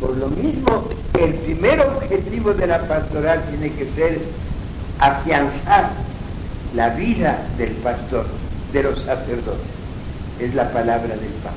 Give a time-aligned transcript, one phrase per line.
[0.00, 4.18] Por lo mismo, el primer objetivo de la pastoral tiene que ser
[4.98, 5.90] afianzar
[6.74, 8.26] la vida del pastor,
[8.72, 9.60] de los sacerdotes.
[10.40, 11.54] Es la palabra del Papa.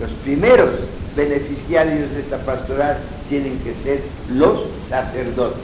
[0.00, 0.70] Los primeros
[1.16, 2.98] beneficiarios de esta pastoral
[3.28, 4.02] tienen que ser
[4.34, 5.62] los sacerdotes.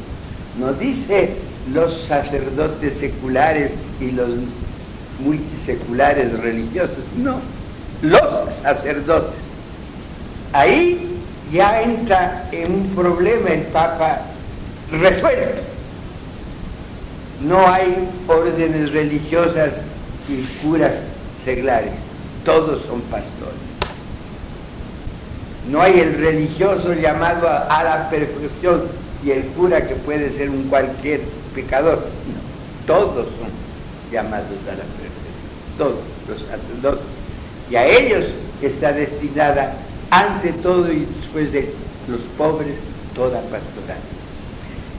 [0.59, 1.37] No dice
[1.73, 4.31] los sacerdotes seculares y los
[5.23, 7.41] multiseculares religiosos, no,
[8.03, 9.35] los sacerdotes.
[10.53, 11.08] Ahí
[11.53, 14.21] ya entra en un problema el Papa
[14.91, 15.63] resuelto.
[17.43, 19.75] No hay órdenes religiosas
[20.29, 21.03] y curas
[21.45, 21.93] seglares,
[22.45, 23.79] todos son pastores.
[25.71, 28.85] No hay el religioso llamado a, la perfección
[29.25, 31.21] y el cura que puede ser un cualquier
[31.55, 32.07] pecador.
[32.87, 33.51] todos son
[34.11, 37.05] llamados a la perfección, todos los sacerdotes.
[37.71, 38.25] Y a ellos
[38.63, 39.75] está destinada
[40.11, 41.71] ante todo y después de
[42.09, 42.75] los pobres
[43.15, 43.99] toda pastoral.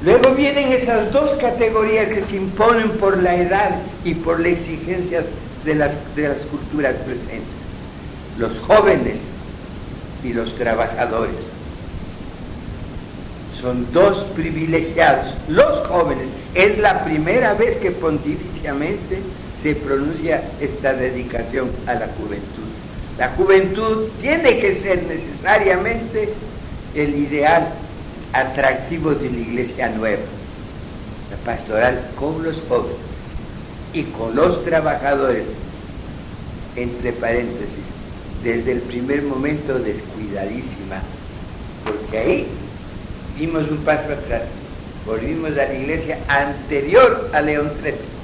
[0.03, 5.25] Luego vienen esas dos categorías que se imponen por la edad y por las exigencias
[5.65, 7.49] de las, de las culturas presentes.
[8.37, 9.21] Los jóvenes
[10.23, 11.35] y los trabajadores.
[13.59, 15.33] Son dos privilegiados.
[15.49, 16.27] Los jóvenes.
[16.53, 19.19] Es la primera vez que pontificiamente
[19.61, 22.58] se pronuncia esta dedicación a la juventud.
[23.19, 26.29] La juventud tiene que ser necesariamente
[26.95, 27.67] el ideal
[28.31, 30.21] atractivo de la iglesia nueva,
[31.29, 32.95] la pastoral con los jóvenes
[33.91, 35.43] y con los trabajadores,
[36.77, 37.83] entre paréntesis,
[38.41, 41.01] desde el primer momento descuidadísima,
[41.83, 42.47] porque ahí
[43.37, 44.47] dimos un paso atrás,
[45.05, 48.18] volvimos a la iglesia anterior a León XIII.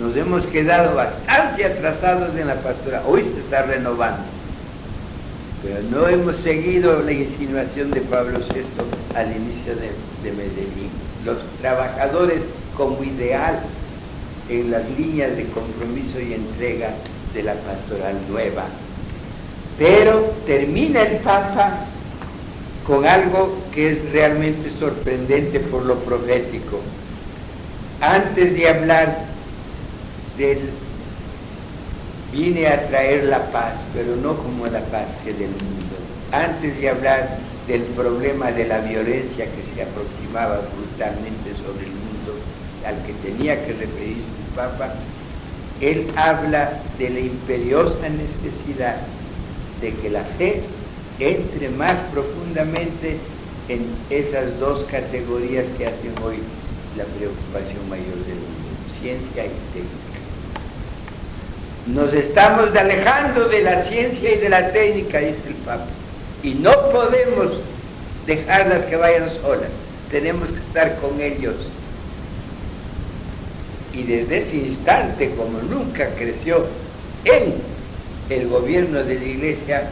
[0.00, 4.38] Nos hemos quedado bastante atrasados en la pastoral, hoy se está renovando
[5.62, 10.90] pero no hemos seguido la insinuación de Pablo VI al inicio de, Medellín.
[11.24, 12.40] Los trabajadores
[12.76, 13.58] como ideal
[14.48, 16.90] en las líneas de compromiso y entrega
[17.34, 18.66] de la pastoral nueva.
[19.78, 21.80] Pero termina el Papa
[22.86, 26.80] con algo que es realmente sorprendente por lo profético.
[28.00, 29.27] Antes de hablar
[30.38, 30.70] del
[32.30, 35.96] Vine a traer la paz, pero no como la paz que del mundo.
[36.30, 42.36] Antes de hablar del problema de la violencia que se aproximaba brutalmente sobre el mundo,
[42.86, 44.92] al que tenía que referirse el Papa,
[45.80, 48.96] él habla de la imperiosa necesidad
[49.80, 50.60] de que la fe
[51.18, 53.16] entre más profundamente
[53.68, 56.38] en esas dos categorías que hacen hoy
[56.96, 58.68] la preocupación mayor del mundo,
[59.00, 60.07] ciencia y técnica.
[61.94, 65.86] Nos estamos alejando de la ciencia y de la técnica, dice el Papa.
[66.42, 67.60] Y no podemos
[68.26, 69.70] dejarlas que vayan solas.
[70.10, 71.54] Tenemos que estar con ellos.
[73.94, 76.66] Y desde ese instante, como nunca creció
[77.24, 77.54] en
[78.28, 79.88] el gobierno de la Iglesia,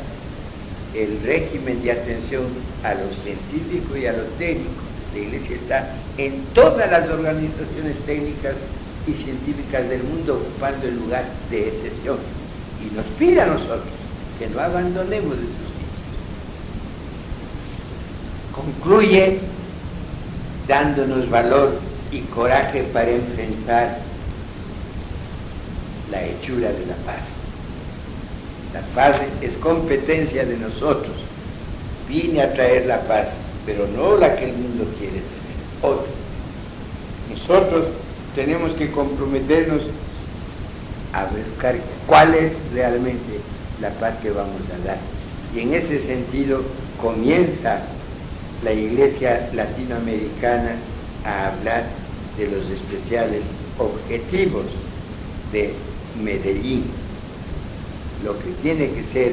[0.95, 2.45] el régimen de atención
[2.85, 4.83] a lo científico y a lo técnico.
[5.15, 8.55] La Iglesia está en todas las organizaciones técnicas
[9.07, 12.19] y científicas del mundo ocupando el lugar de excepción.
[12.85, 13.85] Y nos pide a nosotros
[14.39, 15.57] que no abandonemos esos niños.
[18.53, 19.39] Concluye
[20.67, 21.79] dándonos valor
[22.11, 23.99] y coraje para enfrentar
[26.11, 27.29] la hechura de la paz.
[28.75, 31.15] La paz es competencia de nosotros.
[32.09, 35.25] Vine a traer la paz, pero no la que el mundo quiere tener,
[35.83, 36.13] otra.
[37.31, 37.87] Nosotros
[38.37, 39.81] tenemos que comprometernos
[41.15, 41.75] a buscar
[42.07, 43.41] cuál es realmente
[43.81, 44.99] la paz que vamos a dar.
[45.55, 46.61] Y en ese sentido
[47.01, 47.81] comienza
[48.63, 50.77] la Iglesia Latinoamericana
[51.25, 51.85] a hablar
[52.37, 53.47] de los especiales
[53.79, 54.67] objetivos
[55.51, 55.73] de
[56.23, 56.85] Medellín,
[58.23, 59.33] lo que tiene que ser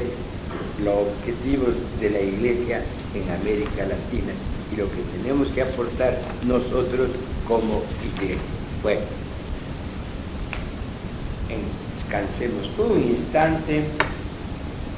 [0.82, 2.82] los objetivos de la Iglesia
[3.14, 4.32] en América Latina
[4.72, 7.10] y lo que tenemos que aportar nosotros
[7.46, 8.63] como iglesia.
[8.84, 9.00] Bueno,
[11.96, 13.82] descansemos un instante,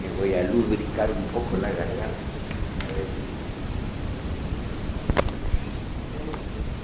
[0.00, 2.02] que voy a lubricar un poco la garganta.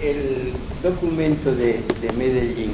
[0.00, 2.70] El documento de, de Medellín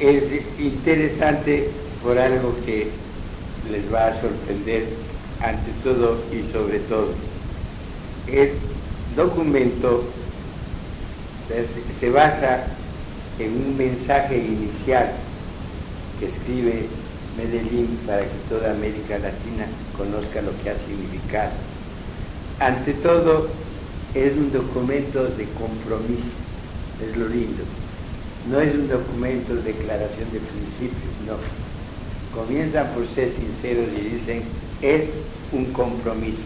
[0.00, 1.70] es interesante
[2.02, 2.88] por algo que
[3.70, 4.82] les va a sorprender
[5.40, 7.06] ante todo y sobre todo.
[8.26, 8.69] Es
[9.16, 10.04] documento
[11.98, 12.64] se basa
[13.38, 15.10] en un mensaje inicial
[16.18, 16.86] que escribe
[17.36, 19.66] Medellín para que toda América Latina
[19.96, 21.50] conozca lo que ha significado.
[22.60, 23.48] Ante todo,
[24.14, 26.34] es un documento de compromiso,
[27.02, 27.64] es lo lindo.
[28.50, 31.36] No es un documento de declaración de principios, no.
[32.38, 34.42] Comienzan por ser sinceros y dicen,
[34.82, 35.10] es
[35.52, 36.44] un compromiso.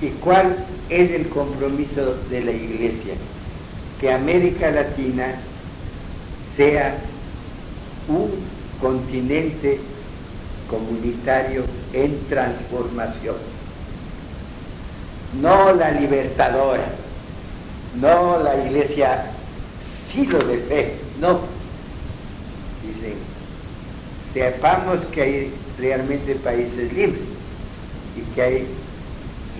[0.00, 0.56] ¿Y cuál
[0.90, 3.14] es el compromiso de la Iglesia?
[4.00, 5.34] Que América Latina
[6.54, 6.96] sea
[8.08, 8.30] un
[8.80, 9.80] continente
[10.68, 13.36] comunitario en transformación.
[15.40, 16.86] No la libertadora,
[18.00, 19.26] no la iglesia
[19.82, 21.40] siglo de fe, no.
[22.86, 23.14] Dicen,
[24.32, 27.22] sepamos que hay realmente países libres
[28.16, 28.66] y que hay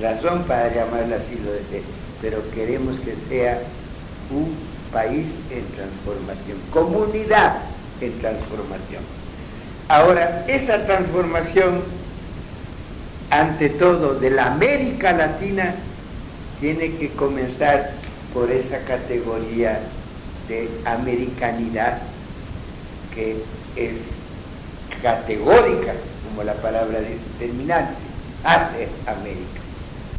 [0.00, 1.82] razón para llamarla siglo de fe,
[2.20, 3.60] pero queremos que sea
[4.30, 4.54] un
[4.92, 7.56] país en transformación, comunidad
[8.00, 9.02] en transformación.
[9.88, 11.82] Ahora, esa transformación,
[13.30, 15.74] ante todo, de la América Latina,
[16.60, 17.92] tiene que comenzar
[18.32, 19.80] por esa categoría
[20.48, 21.98] de americanidad
[23.14, 23.36] que
[23.76, 24.16] es
[25.02, 25.94] categórica,
[26.28, 27.94] como la palabra dice, determinante,
[28.44, 29.65] hace América.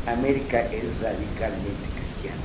[0.07, 2.37] América es radicalmente cristiana.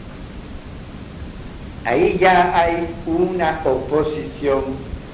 [1.85, 4.64] Ahí ya hay una oposición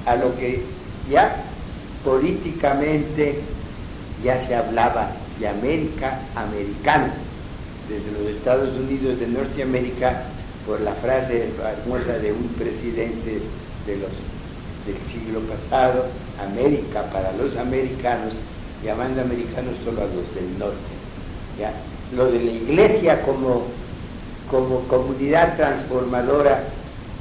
[0.06, 0.62] a lo que
[1.10, 1.44] ya
[2.04, 3.40] políticamente
[4.24, 7.12] ya se hablaba de América americana,
[7.88, 10.24] desde los Estados Unidos de Norteamérica,
[10.66, 13.40] por la frase famosa de un presidente
[13.86, 16.06] del siglo pasado,
[16.42, 18.34] América para los americanos,
[18.84, 20.76] llamando americanos solo a los del norte.
[21.58, 21.72] ¿ya?
[22.16, 23.64] Lo de la iglesia como,
[24.50, 26.64] como comunidad transformadora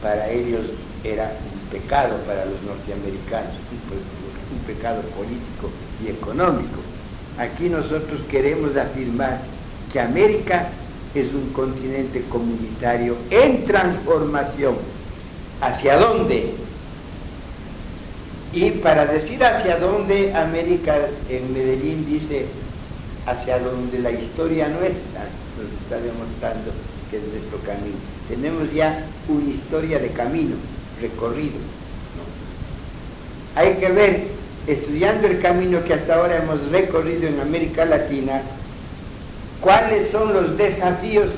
[0.02, 0.62] para ellos
[1.04, 3.54] era un pecado para los norteamericanos,
[4.52, 5.70] un pecado político
[6.04, 6.80] y económico.
[7.38, 9.40] Aquí nosotros queremos afirmar
[9.92, 10.70] que América
[11.14, 14.76] es un continente comunitario en transformación.
[15.62, 16.54] ¿Hacia dónde?
[18.54, 20.96] Y para decir hacia dónde, América
[21.30, 22.46] en Medellín dice
[23.28, 25.28] hacia donde la historia nuestra
[25.58, 26.72] nos está demostrando
[27.12, 27.98] que es nuestro camino.
[28.30, 30.56] Tenemos ya una historia de camino
[31.02, 31.58] recorrido.
[33.56, 34.28] Hay que ver
[34.66, 38.42] estudiando el camino que hasta ahora hemos recorrido en América Latina,
[39.62, 41.30] cuáles son los desafíos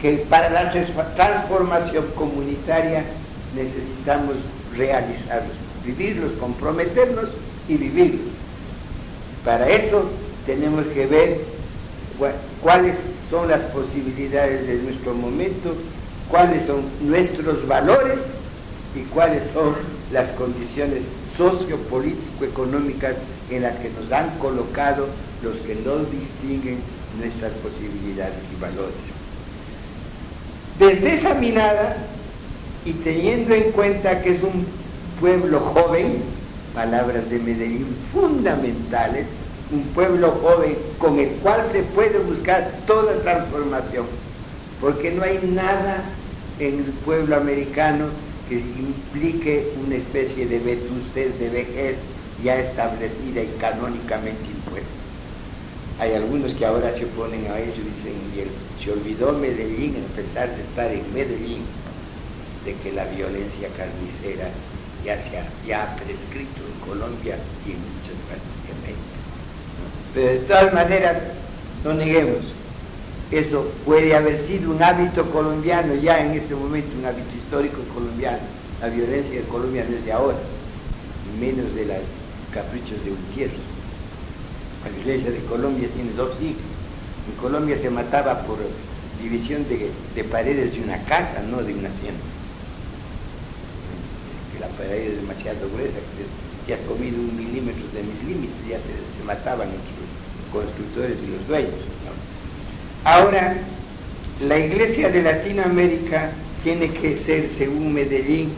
[0.00, 3.04] que para la transformación comunitaria
[3.54, 4.36] necesitamos
[4.76, 5.52] realizarlos,
[5.84, 7.28] vivirlos, comprometernos
[7.68, 8.26] y vivirlos.
[9.44, 10.08] Para eso
[10.46, 11.40] tenemos que ver
[12.62, 13.00] cuáles
[13.30, 15.74] son las posibilidades de nuestro momento,
[16.28, 18.22] cuáles son nuestros valores
[18.94, 19.74] y cuáles son
[20.12, 21.06] las condiciones
[21.36, 23.14] sociopolítico-económicas
[23.50, 25.06] en las que nos han colocado
[25.42, 26.78] los que no distinguen
[27.18, 28.94] nuestras posibilidades y valores.
[30.78, 31.96] Desde esa mirada
[32.84, 34.66] y teniendo en cuenta que es un
[35.20, 36.22] pueblo joven,
[36.74, 39.26] palabras de Medellín fundamentales,
[39.72, 44.06] un pueblo joven con el cual se puede buscar toda transformación,
[44.80, 46.04] porque no hay nada
[46.58, 48.06] en el pueblo americano
[48.48, 51.96] que implique una especie de vetustez, de vejez
[52.44, 54.90] ya establecida y canónicamente impuesta.
[56.00, 58.50] Hay algunos que ahora se oponen a eso y dicen,
[58.82, 61.62] se olvidó Medellín, a pesar de estar en Medellín,
[62.64, 64.48] de que la violencia carnicera
[65.04, 65.38] ya se
[65.72, 69.11] ha, prescrito en Colombia y en muchas partes de.
[70.14, 71.22] Pero de todas maneras,
[71.84, 72.38] no neguemos,
[73.30, 78.44] eso puede haber sido un hábito colombiano ya en ese momento, un hábito histórico colombiano.
[78.80, 80.36] La violencia de Colombia no es de ahora,
[81.40, 82.02] menos de los
[82.52, 83.56] caprichos de Gutiérrez.
[84.84, 86.60] La violencia de Colombia tiene dos siglos.
[87.30, 88.58] En Colombia se mataba por
[89.22, 92.20] división de, paredes de una casa, no de una hacienda.
[94.52, 95.98] Que la pared es demasiado gruesa,
[96.66, 100.01] que has comido un milímetro de mis límites, ya se, mataban entre
[100.52, 101.70] constructores y los dueños.
[103.04, 103.56] Ahora,
[104.46, 106.30] la iglesia de Latinoamérica
[106.62, 108.52] tiene que ser, según Medellín,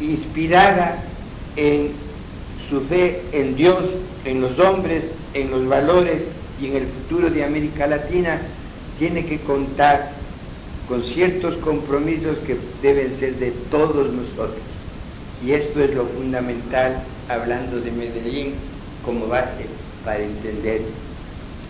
[0.00, 1.02] inspirada
[1.56, 1.92] en
[2.68, 3.84] su fe en Dios,
[4.24, 6.28] en los hombres, en los valores
[6.60, 8.40] y en el futuro de América Latina,
[8.98, 10.10] tiene que contar
[10.88, 14.58] con ciertos compromisos que deben ser de todos nosotros.
[15.44, 18.54] Y esto es lo fundamental, hablando de Medellín
[19.04, 19.66] como base
[20.04, 20.82] para entender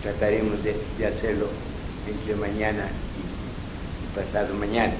[0.02, 0.75] trataremos de,
[1.06, 1.47] hacerlo
[2.08, 4.92] entre mañana y, pasado mañana.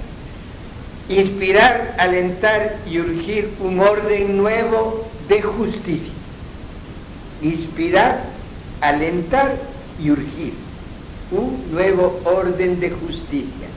[1.09, 6.13] Inspirar, alentar y urgir un orden nuevo de justicia.
[7.41, 8.25] inspirar,
[8.81, 9.55] alentar
[10.03, 10.53] y urgir
[11.31, 13.69] un nuevo orden de justicia.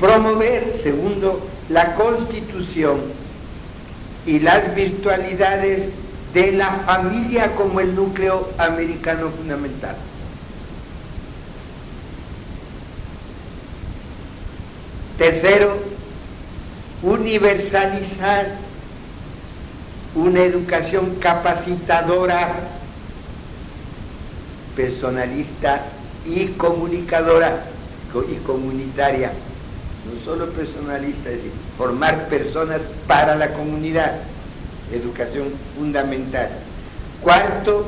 [0.00, 3.00] Promover, segundo, la constitución
[4.26, 5.90] y las virtualidades
[6.34, 9.96] de la familia como el núcleo americano fundamental.
[15.18, 15.78] Tercero,
[17.02, 18.56] universalizar
[20.14, 22.54] una educación capacitadora,
[24.74, 25.82] personalista
[26.26, 27.64] y comunicadora
[28.30, 29.32] y comunitaria.
[30.10, 34.16] No solo personalista, es decir, formar personas para la comunidad.
[34.92, 36.48] Educación fundamental.
[37.22, 37.86] Cuarto,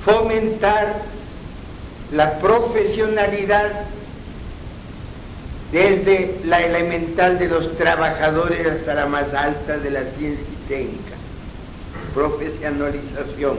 [0.00, 1.02] fomentar
[2.12, 3.72] la profesionalidad
[5.72, 11.14] desde la elemental de los trabajadores hasta la más alta de la ciencia y técnica.
[12.14, 13.58] Profesionalización.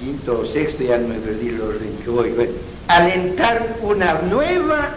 [0.00, 2.34] Quinto o sexto, ya no me perdí el orden que voy.
[2.88, 4.90] alentar una nueva,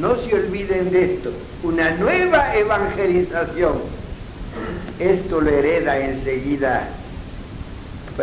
[0.00, 1.30] no se olviden de esto,
[1.62, 3.78] una nueva evangelización.
[4.98, 6.88] Esto lo hereda enseguida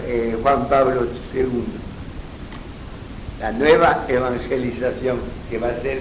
[0.06, 1.82] eh, Juan Pablo II
[3.42, 5.18] la nueva evangelización
[5.50, 6.00] que va a ser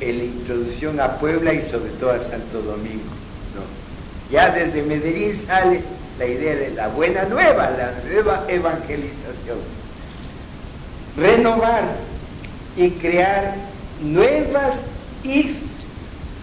[0.00, 3.02] la introducción a Puebla y sobre todo a Santo Domingo.
[4.30, 5.82] Ya desde Medellín sale
[6.18, 9.58] la idea de la buena nueva, la nueva evangelización.
[11.16, 11.84] Renovar
[12.76, 13.56] y crear
[14.02, 14.82] nuevas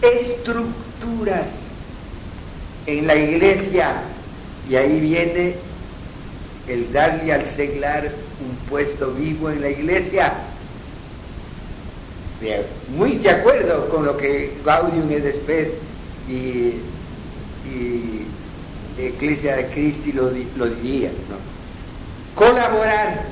[0.01, 1.47] estructuras
[2.85, 3.93] en la iglesia.
[4.69, 5.55] Y ahí viene
[6.67, 10.33] el darle al seglar un puesto vivo en la iglesia.
[12.95, 15.69] Muy de acuerdo con lo que Gaudium y después
[16.27, 16.73] y,
[17.69, 18.27] y
[18.97, 21.09] Iglesia de Cristo lo, lo diría.
[22.35, 23.23] Colaborar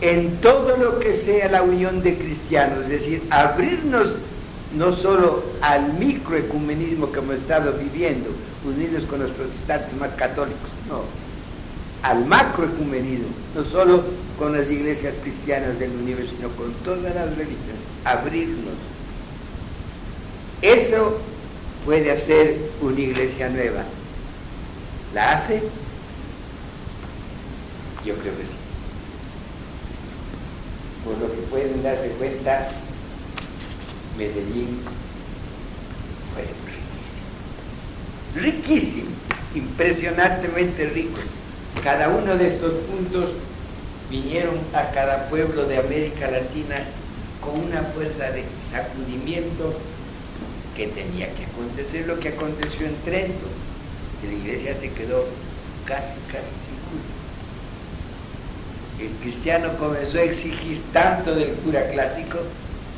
[0.00, 4.16] en todo lo que sea la unión de cristianos, es decir, abrirnos
[4.76, 8.30] no solo al microecumenismo que hemos estado viviendo,
[8.64, 11.02] unirnos con los protestantes más católicos, no,
[12.02, 14.04] al macroecumenismo, no solo
[14.38, 18.74] con las iglesias cristianas del universo, sino con todas las religiones, abrirnos.
[20.62, 21.18] Eso
[21.84, 23.82] puede hacer una iglesia nueva.
[25.14, 25.62] ¿La hace?
[28.04, 28.59] Yo creo que sí.
[31.50, 32.68] Pueden darse cuenta,
[34.16, 34.80] Medellín
[36.32, 36.42] fue
[38.34, 38.76] riquísimo.
[38.76, 39.10] Riquísimo,
[39.54, 41.18] impresionantemente rico
[41.82, 43.30] cada uno de estos puntos
[44.10, 46.76] vinieron a cada pueblo de América Latina
[47.40, 49.72] con una fuerza de sacudimiento
[50.76, 53.46] que tenía que acontecer lo que aconteció en Trento,
[54.20, 55.24] que la iglesia se quedó
[55.86, 56.69] casi, casi sin.
[59.00, 62.36] El cristiano comenzó a exigir tanto del cura clásico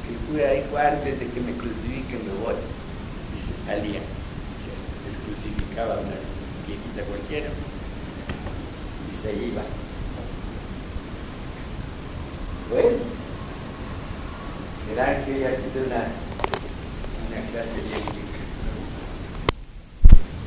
[0.02, 4.74] que el cura dijo antes de que me crucifiquen me voy y se salía, se
[5.06, 6.18] les crucificaba una
[6.66, 7.46] viejita cualquiera.
[9.22, 9.62] Se iba.
[12.68, 12.98] Bueno,
[14.88, 16.10] verán que ha sido una,
[17.30, 18.02] una clase bien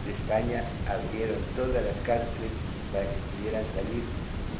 [0.05, 2.51] De España abrieron todas las cárceles
[2.91, 4.03] para que pudieran salir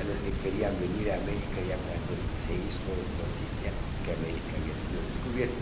[0.07, 2.13] los que querían venir a América ya cuando
[2.45, 3.69] se hizo noticia
[4.05, 5.61] que América había sido descubierta.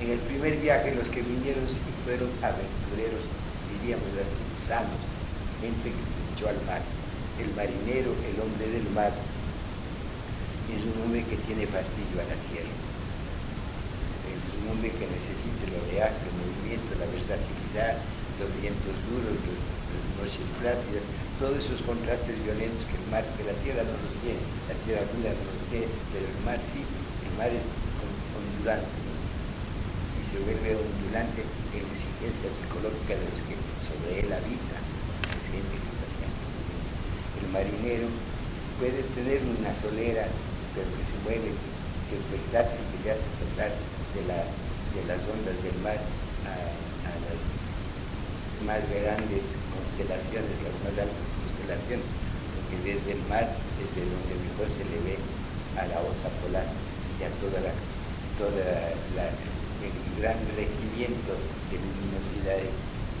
[0.00, 3.22] En el primer viaje los que vinieron sí fueron aventureros,
[3.78, 5.02] diríamos así, sanos,
[5.60, 6.82] gente que se echó al mar
[7.40, 9.12] el marinero, el hombre del mar,
[10.68, 12.76] es un hombre que tiene fastidio a la tierra.
[14.28, 17.98] Es un hombre que necesita el oleaje, el movimiento, la versatilidad,
[18.36, 21.04] los vientos duros, las noches plácidas,
[21.38, 25.04] todos esos contrastes violentos que el mar, que la tierra no los tiene, la tierra
[25.06, 26.84] dura no los tiene, pero el mar sí,
[27.24, 27.64] el mar es
[28.36, 29.02] ondulante
[30.20, 34.80] y se vuelve ondulante en la exigencia psicológica de los que sobre él habita,
[37.40, 38.08] el marinero
[38.78, 40.28] puede tener una solera,
[40.74, 41.54] pero que se mueve,
[42.08, 43.72] que es versátil, que ya hace pasar
[44.12, 45.98] de las ondas del mar
[46.44, 47.61] a, las
[48.66, 52.06] más grandes constelaciones, las más altas constelaciones,
[52.54, 53.46] porque desde el mar,
[53.80, 55.16] desde donde mejor se le ve
[55.78, 56.66] a la osa polar
[57.18, 57.72] y a toda la,
[58.38, 58.64] toda
[59.82, 61.32] el gran regimiento
[61.70, 62.72] de luminosidades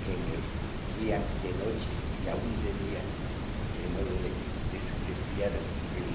[0.06, 0.14] que
[1.02, 1.90] día de noche
[2.22, 3.02] y aún de día
[3.92, 4.30] modo de,
[4.72, 6.08] desviar el,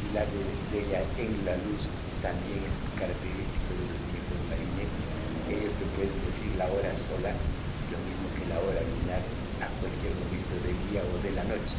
[0.00, 1.82] pilar de la estrella en la luz
[2.22, 5.07] también es característico de los viejos marineros,
[5.48, 9.22] ellos que puede decir la hora sola, lo mismo que la hora lunar
[9.64, 11.76] a cualquier momento del día o de la noche.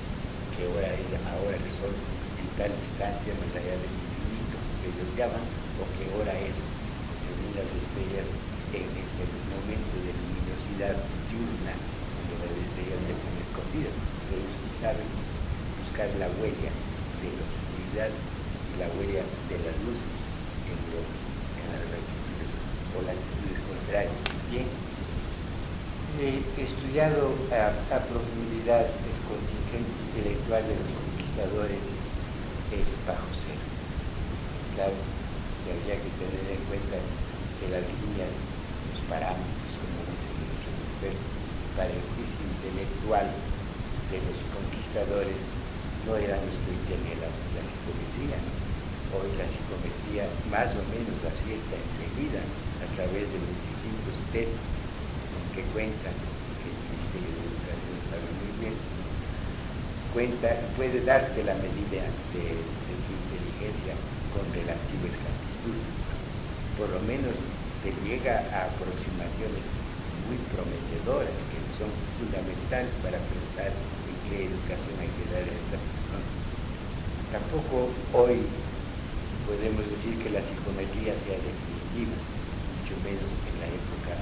[0.57, 5.09] ¿Qué hora es ahora el sol en tal distancia más allá del infinito que ellos
[5.13, 5.45] llaman?
[5.77, 8.27] ¿O qué hora es, según las estrellas,
[8.73, 9.23] en este
[9.53, 10.97] momento de luminosidad
[11.29, 13.95] diurna, donde las estrellas están escondidas?
[14.33, 15.09] Ellos sí saben
[15.77, 16.71] buscar la huella
[17.21, 20.13] de la oscuridad y la huella de las luces
[20.65, 22.53] en, en las latitudes
[22.97, 22.99] o
[23.89, 24.69] Bien,
[26.22, 27.74] he estudiado a,
[28.05, 31.81] profundidad el contingente intelectual de los conquistadores
[32.69, 33.65] es bajo cero.
[34.77, 40.77] Claro, que habría que tener en cuenta que las líneas, los parámetros, como dicen nuestros
[40.86, 41.34] expertos,
[41.74, 45.39] para el juicio intelectual de los conquistadores
[46.05, 47.29] no eran los que hoy tiene la,
[47.65, 48.38] psicometría.
[49.17, 52.46] Hoy la psicometría más o menos acierta enseguida
[52.79, 54.55] a través de los distintos test
[55.55, 56.15] que cuentan,
[56.63, 58.75] que el Ministerio de Educación sabe muy bien,
[60.13, 63.93] cuenta, puede darte la medida de, tu inteligencia
[64.33, 65.77] con relativa exactitud.
[66.77, 67.36] Por lo menos
[67.83, 69.63] te llega a aproximaciones
[70.27, 71.89] muy prometedoras que son
[72.21, 76.27] fundamentales para pensar en qué educación hay que dar a esta persona.
[77.33, 78.45] Tampoco hoy
[79.50, 82.13] podemos decir que la psicometría sea definitiva,
[83.03, 84.13] menos en la época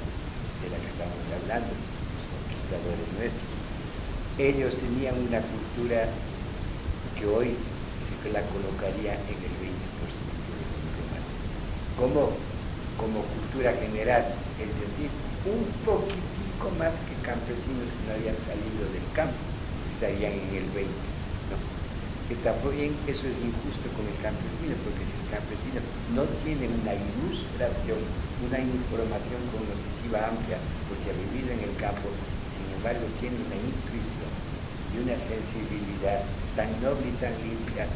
[0.62, 3.52] de la que estamos hablando, los conquistadores nuestros.
[4.38, 6.10] Ellos tenían una cultura
[7.18, 7.58] que hoy
[8.24, 9.72] se la colocaría en el 20%
[10.52, 10.98] del mundo
[11.98, 12.30] como,
[12.98, 14.26] como cultura general,
[14.60, 15.10] es decir,
[15.48, 19.40] un poquitico más que campesinos que no habían salido del campo,
[19.90, 21.17] estarían en el 20%.
[22.28, 25.80] Que también eso es injusto con el campesino, porque si el campesino
[26.12, 28.04] no tiene una ilustración,
[28.44, 30.60] una información cognitiva amplia,
[30.92, 32.12] porque ha vivido en el campo,
[32.52, 34.32] sin embargo tiene una intuición
[34.92, 36.20] y una sensibilidad
[36.60, 37.88] tan noble y tan limpia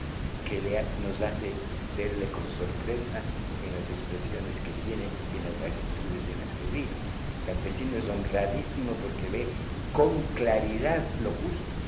[0.48, 0.63] que
[1.04, 1.52] nos hace
[2.00, 6.65] verle con sorpresa en las expresiones que tiene y en las actitudes en las que
[6.72, 6.96] vive.
[6.96, 9.44] El campesino es honradísimo porque ve
[9.91, 11.81] con claridad lo justo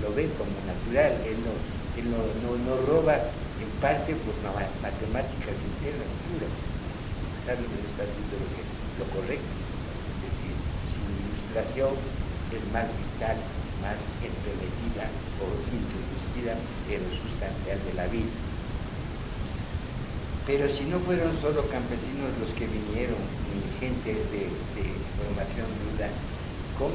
[0.00, 1.54] lo ve como natural, él no,
[2.56, 4.34] no, roba en parte por
[4.82, 6.54] matemáticas internas puras,
[7.46, 8.48] sabe que no está haciendo lo,
[8.98, 10.54] lo correcto, es decir,
[10.90, 11.92] su ilustración
[12.50, 13.36] es más vital,
[13.82, 15.06] más entremetida
[15.42, 16.54] o introducida
[16.90, 18.32] en lo sustancial de la vida.
[20.46, 23.18] Pero si no fueron solo campesinos los que vinieron,
[23.54, 24.50] ni gente de,
[25.22, 26.10] formación ruda,
[26.74, 26.90] con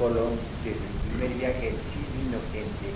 [0.00, 0.32] Colón
[0.64, 2.88] desde el primer viaje sí vino gente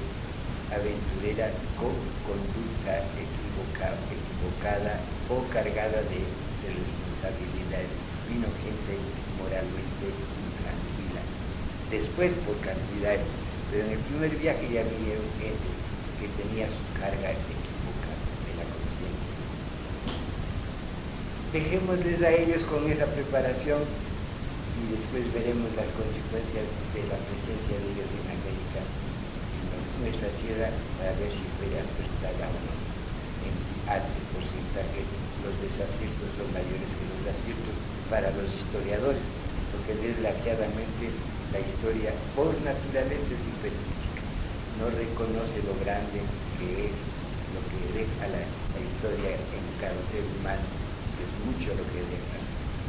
[0.72, 1.92] aventurera con
[2.24, 6.24] conducta equivocada o cargada de,
[6.64, 7.92] responsabilidades.
[8.24, 8.96] Vino gente
[9.36, 11.20] moralmente intranquila.
[11.92, 13.28] Después por cantidades,
[13.68, 15.68] pero en el primer viaje ya vinieron gente
[16.16, 19.44] que tenía su carga equivocada de la conciencia.
[21.52, 23.84] Dejémosles a ellos con esa preparación
[24.84, 30.68] y después veremos las consecuencias de la presencia de ellos en América, en nuestra tierra,
[31.00, 32.74] para ver si puede acertar o no.
[33.48, 33.54] En
[33.88, 35.00] alto porcentaje
[35.40, 37.76] los desaciertos son mayores que los aciertos
[38.12, 39.24] para los historiadores,
[39.72, 41.08] porque desgraciadamente
[41.52, 43.72] la historia por naturaleza es
[44.76, 46.20] no reconoce lo grande
[46.58, 46.98] que es
[47.54, 48.42] lo que deja la,
[48.74, 50.66] historia en cada ser humano,
[51.22, 52.43] es mucho lo que deja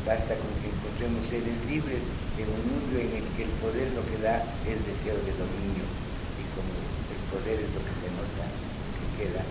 [0.06, 2.06] Basta con que encontremos seres libres
[2.38, 4.38] en un mundo en el que el poder lo que da
[4.70, 6.70] es deseo de dominio y como
[7.10, 9.41] el poder es lo que se nota que queda.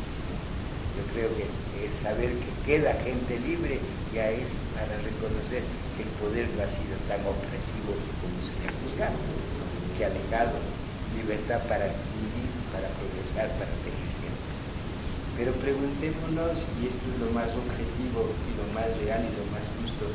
[0.94, 1.50] Yo creo que
[1.98, 3.82] saber que queda gente libre
[4.14, 5.66] ya es para reconocer
[5.98, 9.18] que el poder no ha sido tan opresivo como se le juzgado,
[9.98, 10.54] que ha dejado
[11.18, 14.42] libertad para vivir, para progresar, para seguir siendo.
[15.34, 19.66] Pero preguntémonos, y esto es lo más objetivo y lo más real y lo más
[19.82, 20.06] justo,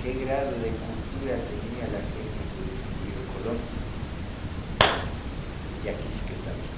[0.00, 3.60] qué grado de cultura tenía la gente que descubrió Colón.
[4.80, 6.68] Y aquí sí que estamos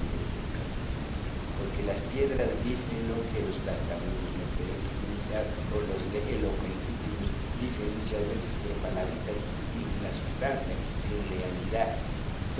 [1.55, 7.31] Porque las piedras dicen lo que los tartamudos no pueden pronunciar, o los de elocuentísimos
[7.63, 9.39] dicen muchas veces por palabritas
[9.71, 10.75] sin una sustancia,
[11.07, 11.95] sin realidad.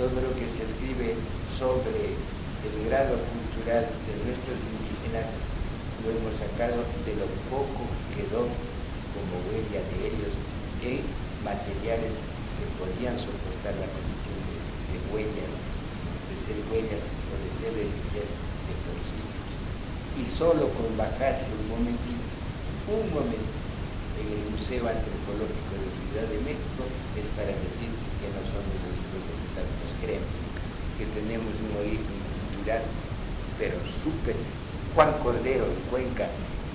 [0.00, 1.12] Todo lo que se escribe
[1.52, 7.84] sobre el grado cultural de nuestros indígenas lo hemos sacado de lo poco
[8.16, 10.34] que quedó como huella de ellos
[11.40, 14.36] materiales que podían soportar la condición
[14.92, 15.54] de, huellas,
[16.28, 19.20] de ser huellas o de ser reliquias de por sí.
[20.20, 22.24] Y solo con bajarse un momentito,
[22.92, 23.64] un momento,
[24.20, 26.82] en el Museo Antropológico de Ciudad de México
[27.18, 30.34] es para decir que no somos los hijos de nos creemos,
[31.00, 32.18] que tenemos un origen
[32.54, 32.82] cultural,
[33.58, 34.36] pero súper.
[34.94, 36.28] Juan Cordero en Cuenca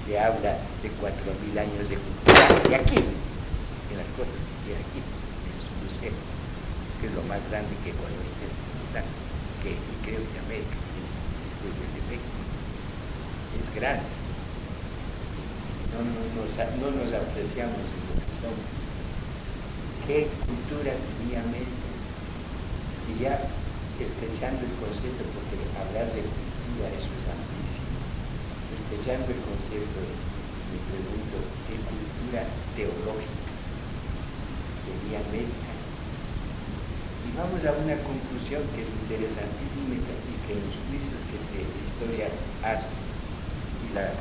[0.10, 3.00] le habla de cuatro mil años de cultura, y aquí,
[4.19, 4.36] cosas
[4.67, 6.15] que aquí, en su museo,
[6.99, 8.25] que es lo más grande que Ecuador
[8.84, 8.99] está,
[9.63, 12.39] que creo que América después de México,
[13.55, 14.19] es grande
[15.99, 18.67] no, nos apreciamos en lo que somos.
[20.05, 21.88] ¿Qué cultura tenía mente?
[23.10, 23.36] Y ya
[23.99, 27.99] estrechando el concepto, porque hablar de cultura eso es amplísimo,
[28.71, 31.36] estrechando el concepto, me pregunto,
[31.67, 33.48] ¿qué cultura teológica
[37.21, 41.84] Y vamos a una conclusión que es interesantísima y que en los juicios que la
[41.86, 42.28] historia
[42.63, 42.89] hace
[43.78, 44.13] y la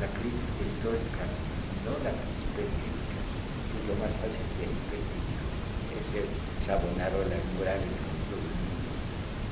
[0.00, 1.24] la crítica histórica,
[1.84, 2.12] no la
[2.54, 3.18] periodística,
[3.66, 5.46] que es lo más fácil ser periodístico,
[5.88, 6.24] es ser
[7.26, 8.90] las morales con todo el mundo,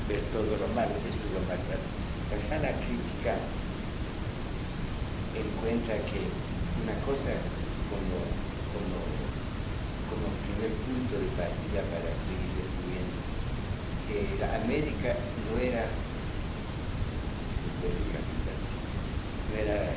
[0.06, 1.90] ver todo lo malo, eso es lo más fácil.
[2.28, 3.34] La sana crítica
[5.32, 6.42] encuentra que
[6.74, 7.32] una cosa
[7.84, 9.25] como
[10.46, 13.18] primer punto de partida para seguir descubriendo,
[14.06, 15.10] que la América
[15.50, 15.84] no era,
[19.42, 19.96] no era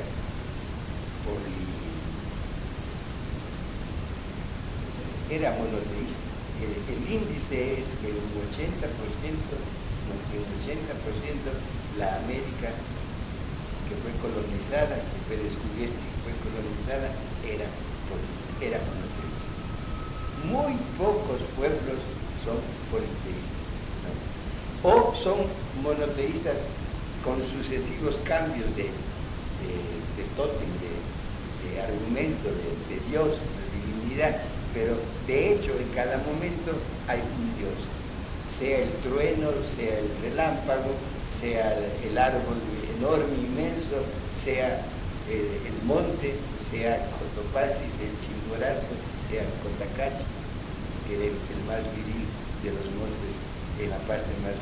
[5.30, 6.26] era monoteísta.
[6.60, 8.82] El, índice es que un 80%,
[10.10, 10.18] un
[10.58, 11.50] 80%
[11.98, 12.70] la América
[13.88, 17.08] que fue colonizada, que fue descubierta, que fue colonizada,
[17.46, 17.66] era,
[18.60, 19.09] era.
[20.50, 22.00] Muy pocos pueblos
[22.44, 22.58] son
[22.90, 23.66] politeístas.
[24.82, 25.46] O son
[25.82, 26.56] monoteístas
[27.24, 28.84] con sucesivos cambios de,
[29.62, 29.76] de,
[30.16, 34.36] de tótem, de, argumento de, Dios, de divinidad,
[34.74, 36.72] pero de hecho en cada momento
[37.08, 37.76] hay un Dios,
[38.48, 40.92] sea el trueno, sea el relámpago,
[41.30, 42.58] sea el, árbol
[42.98, 44.02] enorme, inmenso,
[44.36, 44.80] sea
[45.28, 46.34] eh, el, monte,
[46.70, 48.88] sea Cotopaxis, el Chimborazo,
[49.30, 50.24] sea Cotacachi,
[51.10, 51.34] que el,
[51.66, 52.22] más viril
[52.62, 53.34] de los montes,
[53.82, 54.54] en la parte más,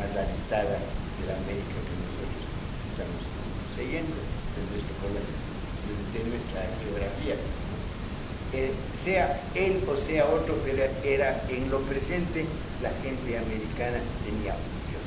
[0.00, 2.44] más habitada de la América que nosotros
[2.88, 3.20] estamos
[3.76, 4.96] siguiendo en nuestro
[6.16, 7.36] de nuestra geografía.
[8.52, 12.46] Eh, sea él o sea otro, pero era en lo presente
[12.82, 15.06] la gente americana tenía un Dios.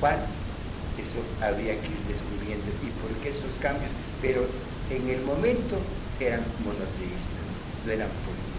[0.00, 0.18] ¿Cuál?
[0.98, 2.66] Eso habría que ir descubriendo.
[2.82, 3.90] ¿Y por qué esos cambios?
[4.20, 4.44] Pero
[4.90, 5.78] en el momento
[6.20, 7.44] eran monoteístas,
[7.86, 8.53] no eran politeístas.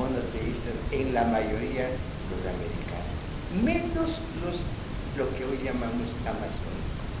[0.00, 1.84] Monoteístas en la mayoría
[2.32, 3.20] los americanos,
[3.60, 4.64] menos los
[5.20, 7.12] lo que hoy llamamos amazónicos.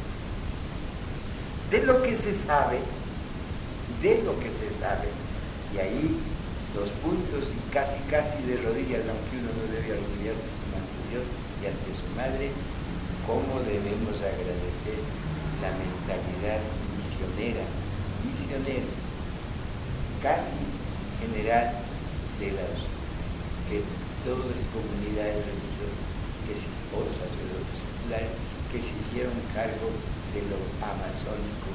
[1.70, 2.80] De lo que se sabe,
[4.00, 5.12] de lo que se sabe,
[5.76, 6.16] y ahí
[6.74, 11.26] los puntos y casi casi de rodillas, aunque uno no debe arrodillarse sino ante Dios
[11.60, 12.48] y ante su madre,
[13.28, 14.96] cómo debemos agradecer
[15.60, 16.64] la mentalidad
[16.96, 17.60] misionera,
[18.24, 18.88] misionera,
[20.24, 20.56] casi
[21.20, 21.89] general
[22.40, 22.80] de las
[23.68, 23.84] que
[24.24, 26.08] todas las comunidades religiosas
[26.48, 28.32] que se, o sacerdotes seculares
[28.72, 29.88] que se hicieron cargo
[30.32, 31.70] de lo amazónico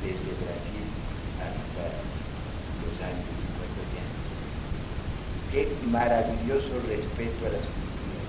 [0.00, 0.86] desde Brasil
[1.44, 1.84] hasta
[2.82, 4.26] los Andes ecuatorianos.
[5.52, 8.28] Qué maravilloso respeto a las culturas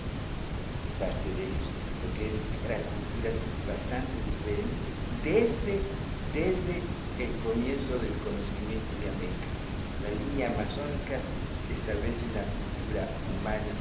[0.99, 1.69] parte de ellos,
[2.01, 3.31] porque es una cultura
[3.65, 4.89] bastante diferente
[5.23, 5.79] desde,
[6.33, 6.75] desde
[7.23, 9.56] el comienzo del conocimiento de América.
[10.07, 11.19] La línea amazónica
[11.75, 13.75] establece una cultura humana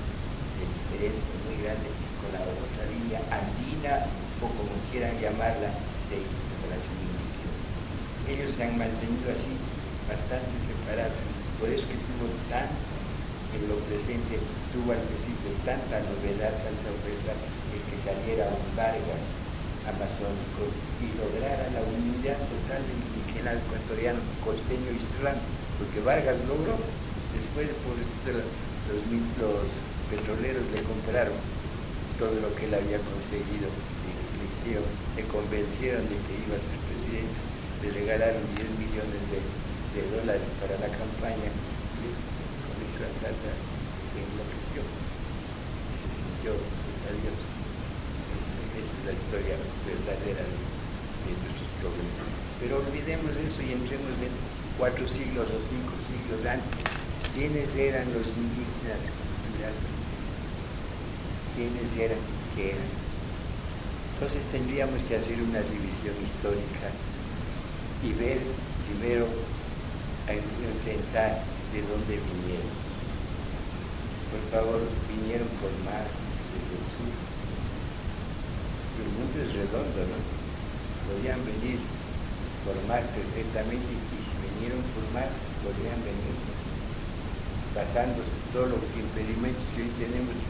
[0.59, 1.87] de diferencia muy grande
[2.19, 4.11] con la otra línea andina
[4.43, 5.71] o como quieran llamarla,
[6.11, 6.19] de
[6.67, 7.55] población indígena.
[8.27, 9.55] Ellos se han mantenido así,
[10.11, 11.15] bastante separados,
[11.63, 12.75] por eso que tuvo tan,
[13.55, 14.43] en lo presente,
[14.75, 17.39] tuvo al principio tanta novedad, tanta sorpresa,
[17.71, 19.31] el que saliera un Vargas
[19.87, 26.77] amazónico y lograra la unidad total del indígena ecuatoriano, costeño y serrano, porque Vargas logró,
[27.37, 28.45] después por los,
[29.41, 29.69] los
[30.11, 31.39] petroleros le compraron
[32.19, 33.69] todo lo que él había conseguido
[34.67, 37.39] le convencieron de que iba a ser presidente,
[37.87, 39.39] le regalaron 10 millones de,
[40.11, 42.09] dólares para la campaña y
[42.67, 43.51] con esa plata
[44.13, 46.53] se enloqueció, se sintió
[47.09, 47.39] adiós.
[48.37, 49.57] Esa, es la historia
[49.89, 52.29] verdadera de, nuestros problemas.
[52.61, 54.35] Pero olvidemos eso y entremos en
[54.79, 56.85] cuatro siglos o cinco siglos antes.
[57.35, 59.01] ¿Quiénes eran los indígenas?
[61.55, 62.19] ¿Quiénes eran?
[62.55, 62.91] ¿Qué eran?
[64.15, 66.89] Entonces tendríamos que hacer una división histórica
[68.03, 68.41] y ver
[68.87, 69.27] primero
[70.27, 72.71] preguntar de dónde vinieron.
[74.31, 76.07] Por favor, vinieron por mar
[76.53, 77.13] desde el sur.
[78.97, 80.19] El mundo es redondo, ¿no?
[81.13, 81.79] Podían venir
[82.65, 84.26] por mar perfectamente y
[84.57, 85.29] vinieron por mar,
[85.61, 86.33] podrían venir
[87.77, 88.25] pasando
[88.57, 90.47] todos los impedimentos que hoy tenemos y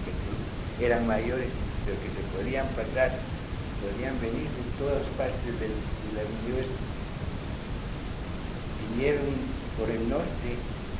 [0.78, 1.50] que eran mayores,
[1.82, 3.10] pero que se podían pasar,
[3.82, 5.74] podían venir de todas partes del,
[6.46, 6.78] universo.
[8.94, 9.26] Vinieron
[9.74, 10.54] por el norte,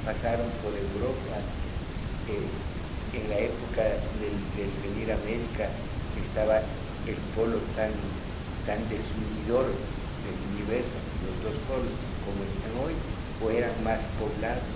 [0.05, 1.39] pasaron por Europa,
[2.27, 2.43] eh,
[3.15, 3.87] en la época
[4.19, 4.35] del,
[4.83, 5.71] venir a América
[6.21, 6.59] estaba
[7.07, 7.95] el polo tan,
[8.67, 11.95] tan desunidor del universo, los dos polos,
[12.27, 12.95] como están hoy,
[13.39, 14.75] o eran más poblados,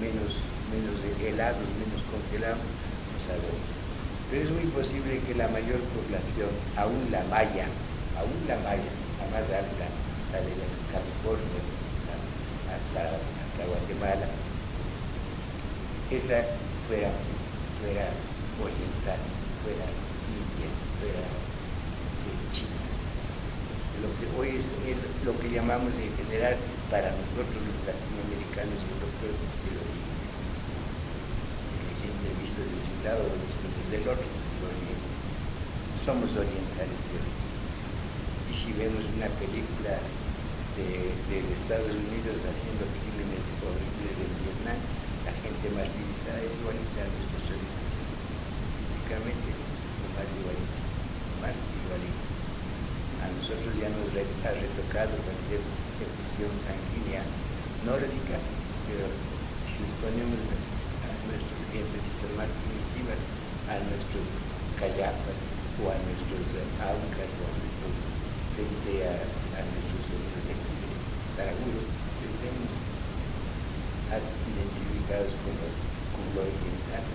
[0.00, 0.40] menos,
[0.72, 3.60] menos helados, menos congelados, no sabemos.
[4.32, 6.48] Pero es muy posible que la mayor población,
[6.80, 7.68] aún la maya,
[8.16, 9.86] aún la maya, la más alta,
[10.32, 11.64] la de las Californias,
[12.72, 14.26] hasta, hasta Guatemala,
[16.08, 16.40] esa
[16.88, 17.12] fuera,
[17.84, 18.08] fuera
[18.64, 19.20] oriental,
[19.60, 19.86] fuera
[20.32, 20.68] india,
[21.00, 21.24] fuera
[22.52, 22.78] china
[24.02, 24.66] lo que hoy es
[25.24, 26.56] lo que llamamos en general
[26.88, 30.16] para nosotros los latinoamericanos y europeos el origen.
[32.00, 34.28] Gente visto desde un lado visto desde el otro,
[36.04, 37.04] somos orientales
[38.48, 40.00] Y si vemos una película
[40.80, 44.80] de, Estados Unidos haciendo crímenes horribles en Vietnam,
[45.28, 48.00] la gente más civilizada es igualita a nuestros orientales.
[48.80, 49.50] Físicamente,
[50.16, 50.78] más igualita,
[51.44, 52.28] más igualita
[53.18, 55.60] a nosotros ya nos ha retocado cualquier
[56.04, 57.22] efusión sanguínea
[57.82, 58.36] nórdica,
[58.86, 59.06] pero
[59.66, 63.20] si les ponemos a nuestros gentecitos más primitivas,
[63.70, 64.26] a nuestros
[64.78, 65.38] callapas
[65.82, 66.42] o a nuestros
[66.82, 67.94] aucas o a nuestros
[68.54, 69.14] frente a,
[69.54, 70.04] a nuestros
[71.38, 71.86] taraguros,
[72.18, 72.70] estemos
[74.10, 75.62] identificados como,
[76.10, 77.06] como lo oriental,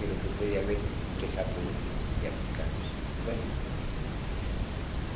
[0.00, 2.86] que que puede haber entre japoneses y africanos.
[3.22, 3.44] Bueno,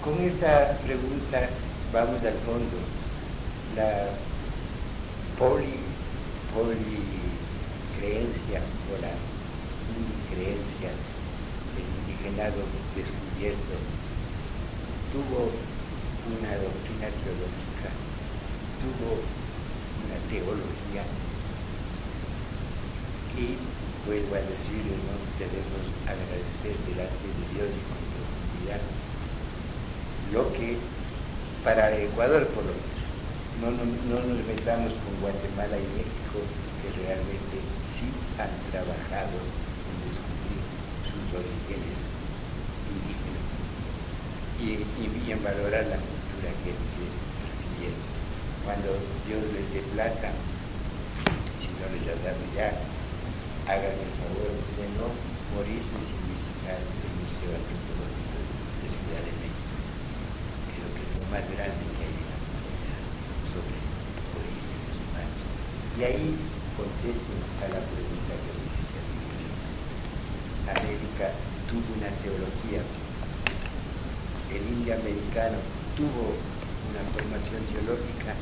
[0.05, 1.49] con esta pregunta
[1.95, 2.77] vamos al fondo.
[3.77, 4.11] La
[5.39, 5.79] poli,
[7.99, 9.15] creencia o la
[10.31, 12.67] creencia del indigenado
[12.99, 13.75] descubierto
[15.15, 15.55] tuvo
[16.35, 17.91] una doctrina teológica,
[18.83, 19.23] tuvo
[20.03, 21.07] una teología
[23.39, 23.55] y
[24.07, 28.83] vuelvo a decirles, no debemos agradecer delante de Dios y con profundidad
[30.33, 30.79] lo que
[31.65, 32.93] para Ecuador por lo menos,
[33.65, 36.45] no, no, nos metamos con Guatemala y México,
[36.85, 37.57] que realmente
[37.89, 38.05] sí
[38.37, 40.61] han trabajado en descubrir
[41.09, 42.05] sus orígenes
[42.93, 43.49] indígenas
[44.61, 47.05] y, en valorar la cultura que, que
[47.49, 48.05] recibieron.
[48.69, 48.93] Cuando
[49.25, 50.37] Dios les dé plata,
[51.65, 52.77] si no les ha dado ya,
[53.73, 55.09] hagan el favor de no
[55.57, 59.65] morirse sin visitar el Museo de Ciudad de México
[61.35, 62.39] más grande que hay la
[63.51, 63.75] sobre
[64.39, 65.43] orígenes humanos.
[65.99, 66.27] Y ahí
[66.79, 68.79] contesten a la pregunta que dice
[70.71, 71.35] América
[71.67, 72.87] tuvo una teología,
[74.47, 75.59] el indio americano
[75.99, 78.39] tuvo una formación teológica,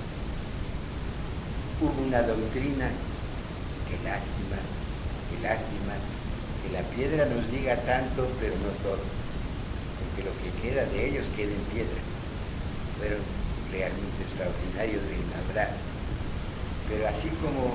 [1.81, 2.92] hubo una doctrina,
[3.88, 4.61] qué lástima,
[5.33, 5.96] qué lástima,
[6.61, 11.24] que la piedra nos diga tanto, pero no todo, porque lo que queda de ellos
[11.35, 12.12] queda en piedra
[13.02, 13.18] fueron
[13.74, 15.74] realmente extraordinarios de labrar.
[16.86, 17.74] Pero así como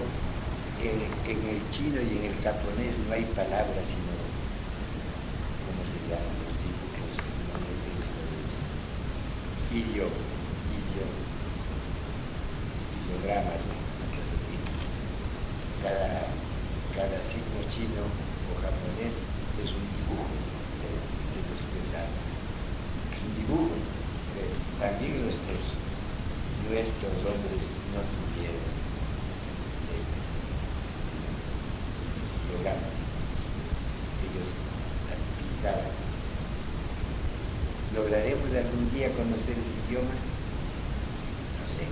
[0.79, 4.15] en, el chino y en el japonés no hay palabras, sino,
[5.67, 7.15] ¿cómo se llaman los dibujos?
[9.75, 11.05] Idio, idio,
[13.03, 13.59] ideogramas,
[13.99, 14.55] muchas así.
[15.83, 16.23] Cada,
[16.95, 18.07] cada signo chino
[18.47, 19.19] o japonés
[19.59, 20.39] es un dibujo
[20.79, 22.26] de, de los pesados.
[24.87, 25.75] También nuestros,
[26.71, 28.63] nuestros hombres no tuvieron
[32.47, 32.87] programa.
[34.23, 34.47] Ellos
[35.11, 35.91] las pintaban.
[37.99, 40.15] ¿Lograremos algún día conocer ese idioma?
[40.15, 41.83] No sé.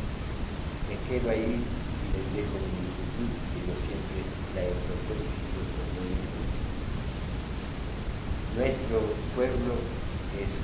[0.88, 4.24] Me quedo ahí y les dejo mi inquietud, que yo siempre
[4.56, 5.36] la he propuesto.
[8.56, 8.98] Nuestro
[9.36, 9.84] pueblo
[10.40, 10.64] es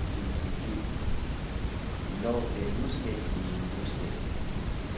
[2.22, 4.06] no deduce ni induce.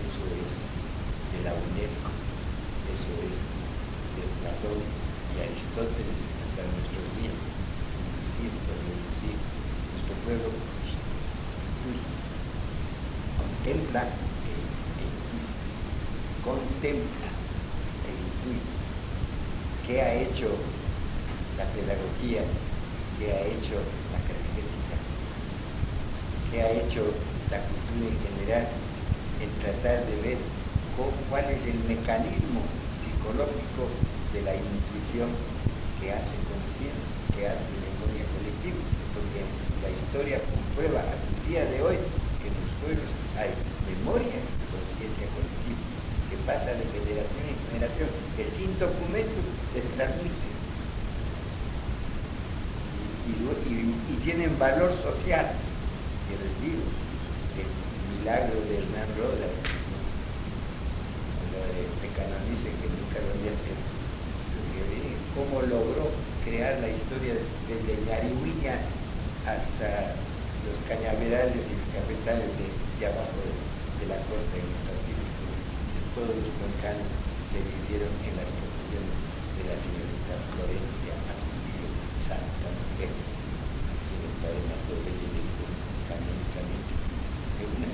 [0.04, 0.52] Eso es
[1.32, 2.12] de la UNESCO,
[2.92, 3.40] eso es
[4.16, 4.80] de Platón
[5.32, 7.40] y Aristóteles hasta nuestros días.
[7.96, 9.40] Inducir por deducir.
[9.40, 10.52] Nuestro pueblo
[13.40, 14.64] contempla el,
[16.44, 17.30] contempla
[18.04, 18.68] e intuye
[19.88, 20.52] qué ha hecho
[21.58, 22.44] la pedagogía,
[23.18, 23.80] qué ha hecho
[26.54, 27.02] qué ha hecho
[27.50, 28.70] la cultura en general
[29.42, 30.38] en tratar de ver
[31.30, 32.62] cuál es el mecanismo
[33.02, 33.90] psicológico
[34.38, 35.34] de la intuición
[35.98, 38.78] que hace conciencia, que hace memoria colectiva,
[39.18, 39.42] porque
[39.82, 41.98] la historia comprueba hasta el día de hoy
[42.38, 43.50] que en los pueblos hay
[43.90, 45.82] memoria y conciencia colectiva,
[46.30, 49.42] que pasa de generación en generación, que sin documento
[49.74, 50.54] se transmite.
[53.26, 55.52] Y, tienen valor social,
[56.28, 56.84] que les digo,
[57.60, 57.70] el
[58.20, 59.58] milagro de Hernán Rodas,
[61.54, 63.74] me canonice que nunca lo había hecho,
[65.36, 66.10] cómo logró
[66.46, 67.34] crear la historia
[67.68, 68.78] desde Yariguiña
[69.48, 70.14] hasta
[70.68, 73.40] los cañaverales y capitales de, abajo
[74.00, 75.44] de, la costa en el Pacífico,
[76.16, 77.08] todos los volcanes
[77.52, 79.16] que vivieron en las proporciones
[79.56, 81.16] de la señorita Florencia
[82.20, 83.12] Santa Mujer,
[84.44, 85.23] padre Mato de canónicamente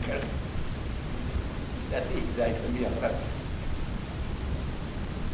[0.09, 0.27] en carta.
[1.93, 3.25] Así, esa es mi frase.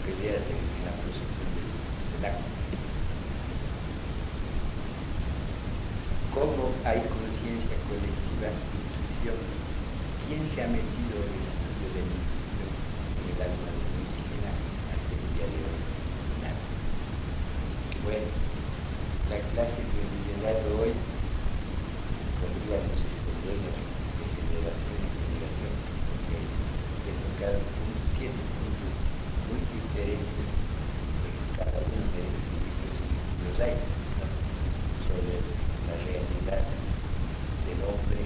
[0.04, 1.70] Peleas en la procesión del
[2.12, 2.56] cenáculo.
[6.36, 9.40] cómo hay conciencia colectiva, intuición.
[10.28, 13.96] ¿Quién se ha metido en el estudio de la intuición en el alma de la
[14.04, 14.52] indígena
[14.92, 15.80] hasta el día de hoy?
[16.44, 16.60] Nada.
[18.04, 18.28] Bueno,
[19.32, 20.92] la clase que he diseñado hoy
[22.36, 27.60] podríamos extendernos de generación en generación, porque he tocado
[28.12, 28.92] siete puntos
[29.48, 30.48] muy diferentes
[31.24, 33.80] en cada uno de estos libros y los hay
[35.08, 35.40] sobre
[35.88, 36.66] la realidad
[37.66, 38.18] del hombre,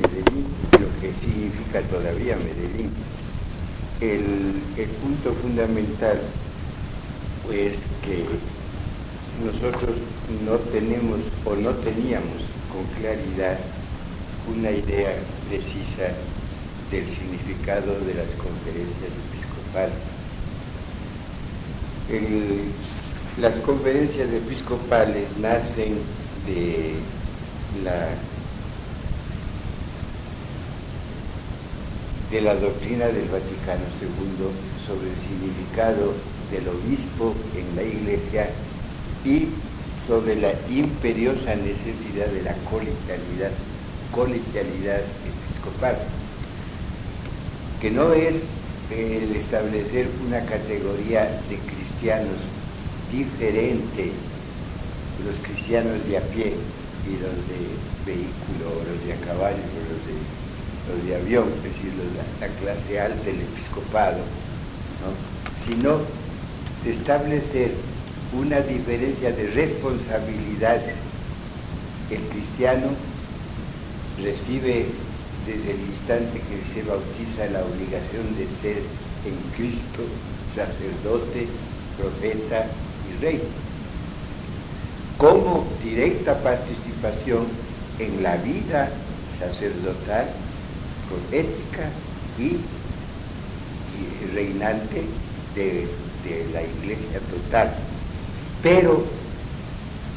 [0.00, 1.12] Medellín, lo que
[1.80, 2.90] todavía Medellín.
[4.00, 4.60] El,
[5.00, 6.20] punto fundamental
[7.50, 8.24] es que
[9.44, 9.96] nosotros
[10.44, 13.58] no tenemos o no teníamos con claridad
[14.54, 15.14] una idea
[15.48, 16.12] precisa
[16.90, 19.94] del significado de las conferencias episcopales.
[23.38, 25.96] las conferencias episcopales nacen
[26.46, 26.94] de
[27.84, 28.08] la
[32.32, 34.48] de la doctrina del Vaticano II
[34.86, 36.14] sobre el significado
[36.50, 38.48] del obispo en la iglesia
[39.22, 39.48] y
[40.08, 43.52] sobre la imperiosa necesidad de la colegialidad,
[45.28, 45.98] episcopal,
[47.82, 48.44] que no es
[48.90, 52.38] el establecer una categoría de cristianos
[53.12, 54.10] diferente,
[55.26, 56.54] los cristianos de a pie
[57.06, 60.41] y los de vehículo, o los de a caballo, los de
[60.96, 61.92] de avión, es decir,
[62.40, 64.18] la, clase alta del episcopado,
[65.64, 65.98] sino
[66.84, 67.72] de establecer
[68.32, 70.94] una diferencia de responsabilidades.
[72.10, 72.88] El cristiano
[74.22, 74.86] recibe
[75.46, 78.82] desde el instante que se bautiza la obligación de ser
[79.24, 80.02] en Cristo
[80.54, 81.46] sacerdote,
[81.96, 82.66] profeta
[83.08, 83.40] y rey,
[85.18, 87.46] como directa participación
[87.98, 88.90] en la vida
[89.38, 90.26] sacerdotal
[91.30, 91.88] ética
[92.38, 92.58] y,
[94.34, 95.04] reinante
[95.54, 95.86] de,
[96.24, 97.70] de la iglesia total.
[98.62, 99.04] Pero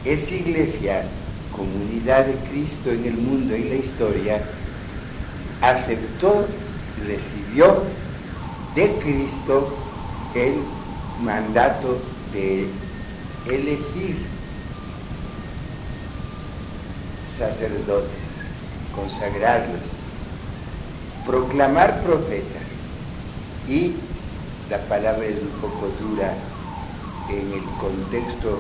[0.05, 1.03] esa iglesia,
[1.55, 4.41] comunidad de Cristo en el mundo y la historia,
[5.61, 6.45] aceptó,
[7.07, 7.83] recibió
[8.75, 9.67] de Cristo
[10.35, 10.53] el
[11.23, 11.97] mandato
[12.33, 12.67] de
[13.49, 14.15] elegir
[17.37, 18.09] sacerdotes,
[18.95, 19.81] consagrarlos
[21.25, 22.63] proclamar profetas.
[23.67, 23.95] Y
[24.69, 26.33] la palabra es un poco dura
[27.29, 28.59] en el contexto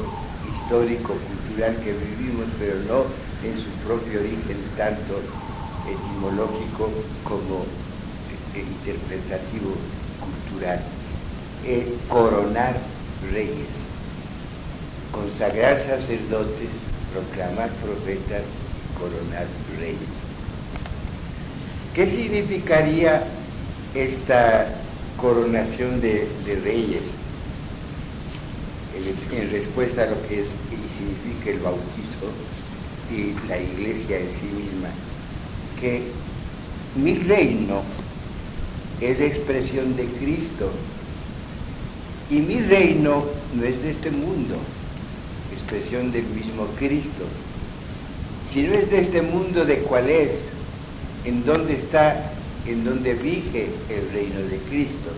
[0.51, 3.05] histórico, cultural que vivimos, pero no
[3.47, 5.21] en su propio origen tanto
[5.87, 6.89] etimológico
[7.23, 7.61] como
[8.55, 9.75] eh, interpretativo
[10.19, 10.79] cultural.
[11.63, 12.75] Eh, coronar
[13.31, 13.85] reyes,
[15.11, 16.73] consagrar sacerdotes,
[17.13, 18.43] proclamar profetas,
[18.97, 19.45] coronar
[19.79, 20.24] reyes.
[21.95, 23.23] ¿Qué significaría
[23.93, 24.67] esta
[25.15, 26.27] coronación de,
[26.61, 27.03] reyes?
[29.31, 32.27] En respuesta a lo que es y significa el bautizo
[33.09, 34.89] y la iglesia en sí misma,
[35.79, 36.01] que
[37.01, 37.81] mi reino
[38.99, 40.69] es expresión de Cristo
[42.29, 43.23] y mi reino
[43.53, 44.55] no es de este mundo,
[45.53, 47.23] expresión del mismo Cristo.
[48.51, 50.54] Si no es de este mundo, ¿de cuál es?
[51.25, 52.31] ¿En dónde está?
[52.65, 55.11] ¿En dónde vige el reino de Cristo?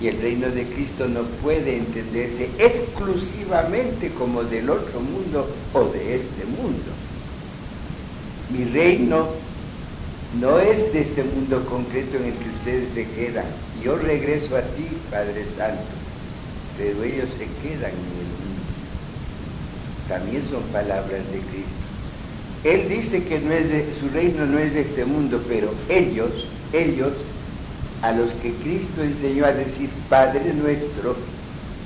[0.00, 6.16] Y el reino de Cristo no puede entenderse exclusivamente como del otro mundo o de
[6.16, 6.90] este mundo.
[8.50, 9.28] Mi reino
[10.40, 13.46] no es de este mundo concreto en el que ustedes se quedan.
[13.84, 16.02] Yo regreso a ti, Padre Santo
[16.78, 18.62] pero ellos se quedan en el mundo.
[20.08, 21.81] También son palabras de Cristo.
[22.64, 23.66] Él dice que no es
[23.98, 27.12] su reino no es de este mundo, pero ellos, ellos,
[28.02, 31.16] a los que Cristo enseñó a decir, Padre nuestro,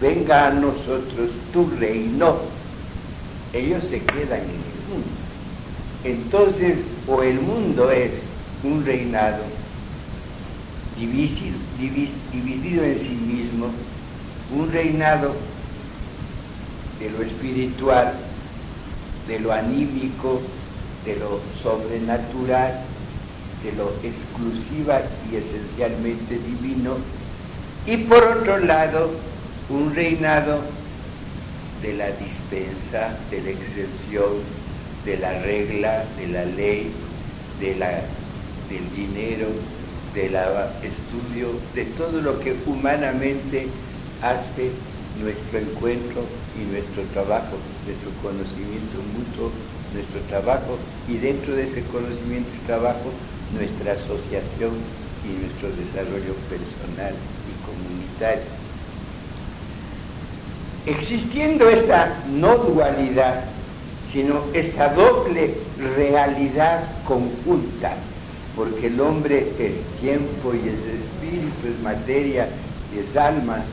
[0.00, 2.36] venga a nosotros tu reino,
[3.54, 5.08] ellos se quedan en el mundo.
[6.04, 8.22] Entonces, o el mundo es
[8.62, 9.42] un reinado
[10.98, 13.70] dividido en sí mismo,
[14.54, 15.32] un reinado
[17.00, 18.14] de lo espiritual,
[19.26, 20.40] de lo anímico,
[21.06, 22.74] de lo sobrenatural,
[23.62, 25.00] de lo exclusiva
[25.30, 26.96] y esencialmente divino,
[27.86, 29.10] y por otro lado,
[29.70, 30.60] un reinado
[31.82, 34.42] de la dispensa, de la excepción,
[35.04, 36.90] de la regla, de la ley,
[37.60, 37.90] de la,
[38.68, 39.46] del dinero,
[40.14, 40.34] del
[40.82, 43.68] estudio, de todo lo que humanamente
[44.22, 44.70] hace
[45.20, 46.22] nuestro encuentro
[46.58, 49.52] y nuestro trabajo, nuestro conocimiento mutuo,
[49.96, 50.76] nuestro trabajo
[51.08, 53.10] y dentro de ese conocimiento y trabajo
[53.54, 54.72] nuestra asociación
[55.24, 57.14] y nuestro desarrollo personal
[57.48, 58.44] y comunitario.
[60.84, 63.44] Existiendo esta no dualidad,
[64.12, 65.54] sino esta doble
[65.96, 67.94] realidad conjunta,
[68.54, 72.48] porque el hombre es tiempo y es espíritu, es materia
[72.94, 73.64] y es alma,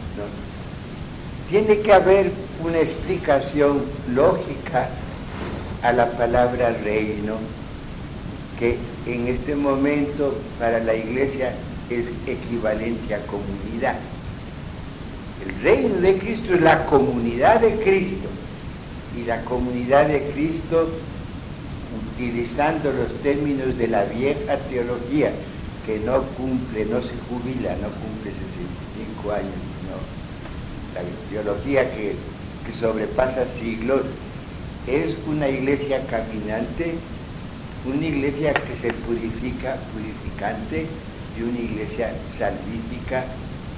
[1.49, 2.31] tiene que haber
[2.63, 3.83] una explicación
[4.15, 4.89] lógica
[5.83, 7.37] a la palabra reino,
[8.57, 11.53] que en este momento para la iglesia
[11.89, 13.95] es equivalente a comunidad.
[15.45, 18.29] El reino de Cristo es la comunidad de Cristo
[19.17, 20.89] y la comunidad de Cristo
[22.15, 25.31] utilizando los términos de la vieja teología
[25.85, 29.73] que no cumple, no se jubila, no cumple 65 años
[30.93, 32.15] la teología que,
[32.79, 34.01] sobrepasa siglos,
[34.87, 36.95] es una iglesia caminante,
[37.85, 40.87] una iglesia que se purifica, purificante,
[41.37, 43.23] y una iglesia salvífica,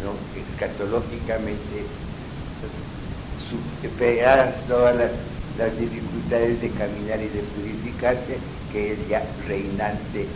[0.03, 0.11] ¿no?
[0.35, 1.85] escatológicamente
[3.37, 5.11] superadas todas las,
[5.57, 8.37] las dificultades de caminar y de purificarse,
[8.71, 10.27] que es ya reinante,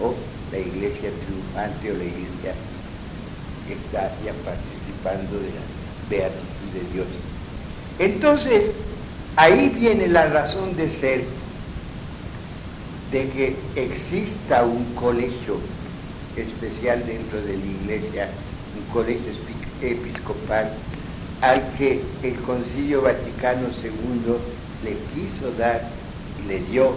[0.00, 0.14] o
[0.50, 2.54] la iglesia triunfante o la iglesia
[3.66, 5.62] que está ya participando de la
[6.08, 7.08] beatitud de Dios.
[7.98, 8.70] Entonces,
[9.36, 11.24] ahí viene la razón de ser
[13.10, 15.58] de que exista un colegio
[16.36, 18.28] especial dentro de la iglesia,
[18.76, 19.32] un colegio
[19.82, 20.70] episcopal,
[21.40, 24.34] al que el Concilio Vaticano II
[24.84, 25.80] le quiso dar
[26.42, 26.92] y le dio,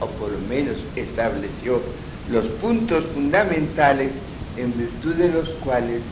[0.00, 1.80] o por lo menos estableció,
[2.30, 4.10] los puntos fundamentales
[4.56, 6.02] en virtud de los cuales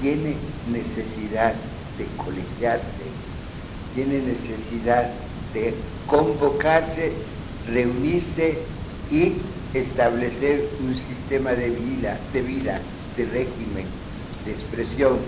[0.00, 0.34] tiene
[0.70, 1.54] necesidad
[1.98, 3.11] de colegiarse,
[3.94, 5.10] tiene necesidad
[5.54, 5.74] de
[6.06, 7.12] convocarse,
[7.68, 8.58] reunirse
[9.10, 9.34] y
[9.74, 12.78] establecer un sistema de vida, de vida,
[13.16, 13.86] de régimen,
[14.44, 15.18] de expresión,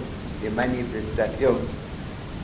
[0.42, 1.56] de manifestación.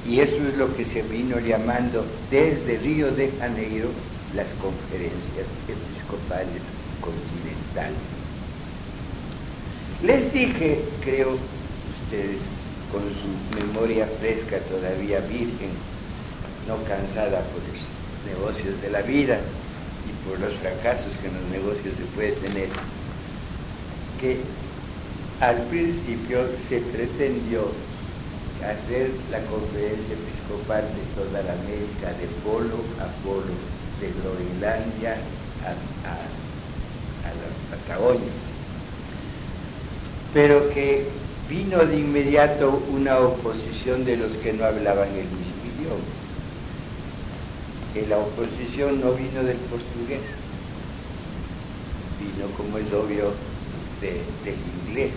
[0.08, 3.88] Y eso es lo que se vino llamando desde Río de Janeiro
[4.34, 6.62] las conferencias episcopales
[7.00, 7.98] continentales.
[10.02, 11.36] Les dije, creo,
[12.90, 15.70] con su memoria fresca, todavía virgen,
[16.70, 17.82] no cansada por los
[18.30, 19.40] negocios de la vida
[20.06, 22.68] y por los fracasos que en los negocios se puede tener,
[24.20, 24.38] que
[25.40, 27.72] al principio se pretendió
[28.62, 33.50] hacer la conferencia episcopal de toda la América, de polo a polo,
[33.98, 35.16] de Groenlandia
[35.66, 35.74] a,
[37.34, 38.30] la Patagonia.
[40.32, 41.08] Pero que
[41.48, 46.19] vino de inmediato una oposición de los que no hablaban el mismo idioma.
[47.94, 50.20] Que la oposición no vino del portugués,
[52.20, 53.32] vino, como es obvio,
[54.00, 54.54] del
[54.88, 55.12] inglés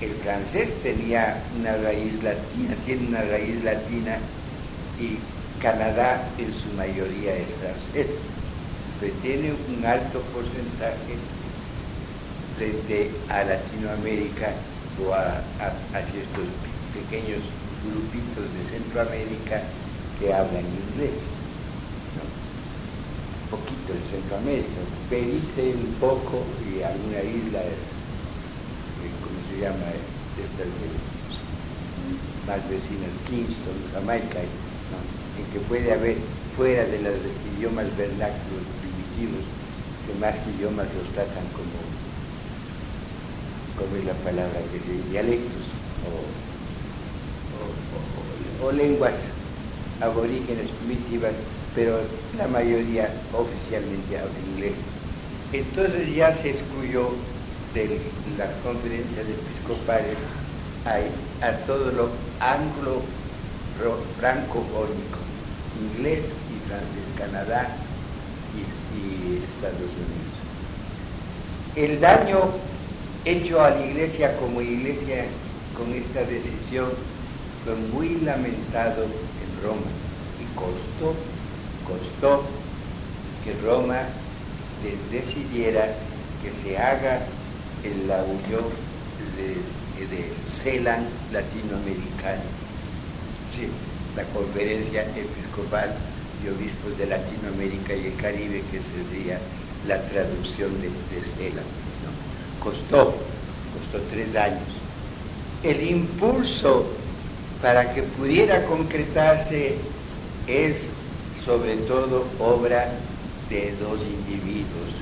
[0.00, 4.18] el francés tenía una raíz latina, tiene una raíz latina
[5.00, 5.16] y
[5.62, 8.06] Canadá en su mayoría es francés,
[9.00, 11.16] pero tiene un alto porcentaje
[12.58, 14.52] frente a Latinoamérica
[15.06, 15.40] o a,
[15.94, 16.48] estos
[16.92, 17.40] pequeños
[17.88, 19.62] grupitos de Centroamérica
[20.20, 21.33] que hablan inglés.
[22.22, 27.60] Un poquito de Centroamérica, Belice un poco y alguna isla
[29.54, 29.86] se llama
[30.34, 30.66] estas
[32.46, 36.16] más vecinas, Kingston, Jamaica, en que puede haber
[36.56, 37.14] fuera de los
[37.56, 39.44] idiomas vernáculos primitivos,
[40.06, 41.78] que más idiomas los tratan como,
[43.78, 44.78] como es la palabra que
[45.10, 45.64] dialectos
[48.62, 49.22] o, o lenguas
[50.00, 51.32] aborígenes primitivas,
[51.74, 51.98] pero
[52.38, 54.74] la mayoría oficialmente habla inglés.
[55.52, 57.10] Entonces ya se excluyó
[57.74, 58.00] de
[58.38, 60.16] la conferencia de episcopales
[60.86, 62.08] a, a todo lo
[62.40, 63.02] anglo
[64.18, 65.18] francofónico,
[65.80, 67.68] inglés y francés, Canadá
[68.54, 70.34] y, Estados Unidos.
[71.74, 72.38] El daño
[73.24, 75.24] hecho a la iglesia como iglesia
[75.76, 76.88] con esta decisión
[77.64, 79.90] fue muy lamentado en Roma
[80.38, 81.14] y costó,
[81.86, 82.42] costó
[83.44, 84.02] que Roma
[85.10, 85.94] decidiera
[86.42, 87.26] que se haga
[87.82, 88.64] en la unión
[89.36, 89.74] de,
[90.48, 92.42] CELAN latinoamericano,
[94.16, 95.94] la conferencia episcopal
[96.42, 99.38] de obispos de Latinoamérica y el Caribe, que sería
[99.86, 101.64] la traducción de, CELAN.
[102.62, 103.14] Costó,
[103.74, 104.62] costó tres años.
[105.62, 106.86] El impulso
[107.62, 109.76] para que pudiera concretarse
[110.46, 110.90] es
[111.44, 112.88] sobre todo obra
[113.50, 114.96] de dos individuos,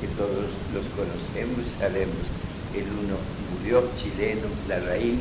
[0.00, 2.26] que todos los conocemos, sabemos.
[2.74, 3.16] El uno
[3.52, 5.20] murió chileno, Larraín,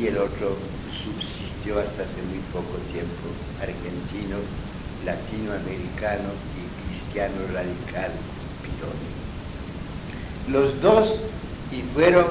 [0.00, 0.56] y el otro
[0.90, 4.38] subsistió hasta hace muy poco tiempo, argentino,
[5.04, 8.10] latinoamericano y cristiano radical,
[8.62, 9.10] Pironi.
[10.50, 11.20] Los dos,
[11.70, 12.26] y fueron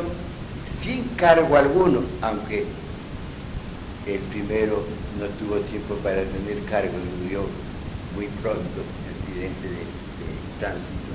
[0.81, 2.65] sin cargo alguno, aunque
[4.15, 4.83] el primero
[5.19, 7.41] no tuvo tiempo para tener cargo, murió
[8.15, 8.79] muy pronto,
[9.09, 10.29] accidente de, de
[10.59, 11.11] tránsito.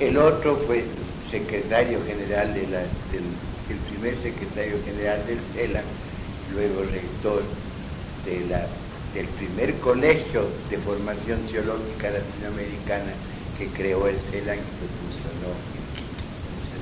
[0.00, 0.84] El otro fue
[1.24, 2.80] secretario general de la,
[3.12, 3.24] del
[3.70, 5.82] el primer secretario general del CELA,
[6.52, 7.42] luego rector
[8.24, 13.12] del primer colegio de formación teológica latinoamericana
[13.58, 16.24] que creó el CELA y que funcionó en Quito,
[16.64, 16.76] se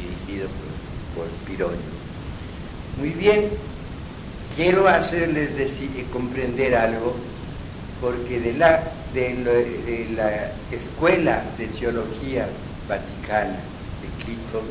[0.00, 0.48] dirigido
[1.14, 1.95] por, por
[2.98, 3.50] Muy bien,
[4.56, 5.50] quiero hacerles
[6.10, 7.14] comprender algo,
[8.00, 8.82] porque de la
[9.12, 12.46] de, la Escuela de Teología
[12.88, 13.58] Vaticana
[14.00, 14.62] de Quito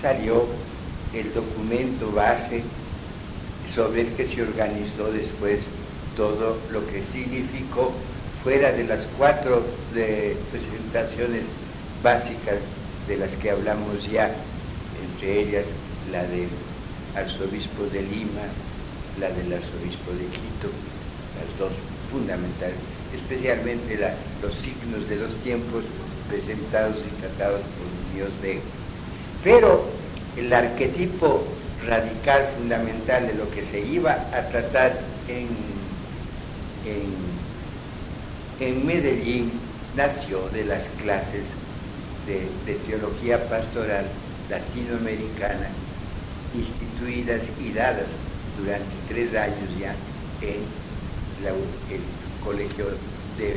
[0.00, 0.46] salió
[1.14, 2.62] el documento base
[3.74, 5.64] sobre el que se organizó después
[6.16, 7.92] todo lo que significó
[8.42, 9.62] fuera de las cuatro
[9.92, 11.44] presentaciones
[12.02, 12.56] básicas
[13.06, 14.30] de las que hablamos ya,
[15.02, 15.66] entre ellas
[16.12, 16.48] la del
[17.14, 18.46] arzobispo de Lima,
[19.20, 20.70] la del arzobispo de Quito,
[21.38, 21.72] las dos
[22.10, 23.98] fundamentales especialmente
[24.42, 25.84] los signos de los tiempos
[26.28, 28.60] presentados y tratados por Dios Vega.
[29.42, 29.84] Pero
[30.36, 31.44] el arquetipo
[31.86, 34.98] radical fundamental de lo que se iba a tratar
[35.28, 35.48] en,
[38.60, 39.52] en, Medellín
[39.96, 41.44] nació de las clases
[42.26, 44.04] de, teología pastoral
[44.50, 45.68] latinoamericana
[46.54, 48.06] instituidas y dadas
[48.58, 49.94] durante tres años ya
[50.42, 50.60] en
[51.44, 52.00] el
[52.44, 52.86] colegio
[53.38, 53.54] de,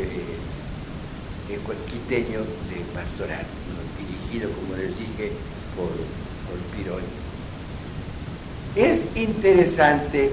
[1.47, 1.57] de
[1.89, 3.45] quiteño de pastoral,
[3.97, 5.31] dirigido, como les dije,
[5.75, 7.05] por, por Pironi.
[8.75, 10.31] Es interesante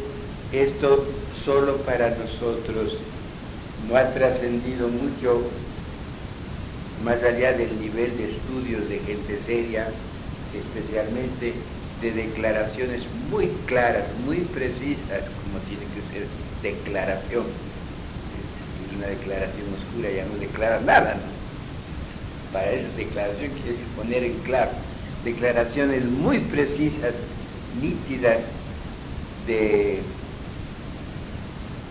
[0.53, 1.07] esto
[1.45, 2.99] solo para nosotros,
[3.89, 5.43] no ha trascendido mucho
[7.05, 9.89] más allá del nivel de estudios de gente seria,
[10.55, 11.55] especialmente
[12.03, 16.27] de declaraciones muy claras, muy precisas, como tiene que ser
[16.63, 17.45] declaración.
[18.97, 21.17] Una declaración oscura, ya no declara nada.
[22.53, 24.71] para esa declaración quiere decir poner en claro
[25.25, 27.15] declaraciones muy precisas,
[27.81, 28.45] nítidas
[29.47, 30.01] de,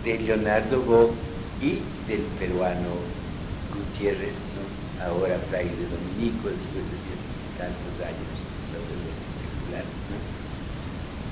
[0.03, 1.13] de Leonardo Go
[1.61, 2.89] y del peruano
[3.73, 4.35] Gutiérrez,
[5.05, 8.46] ahora fraile dominico, después de tantos años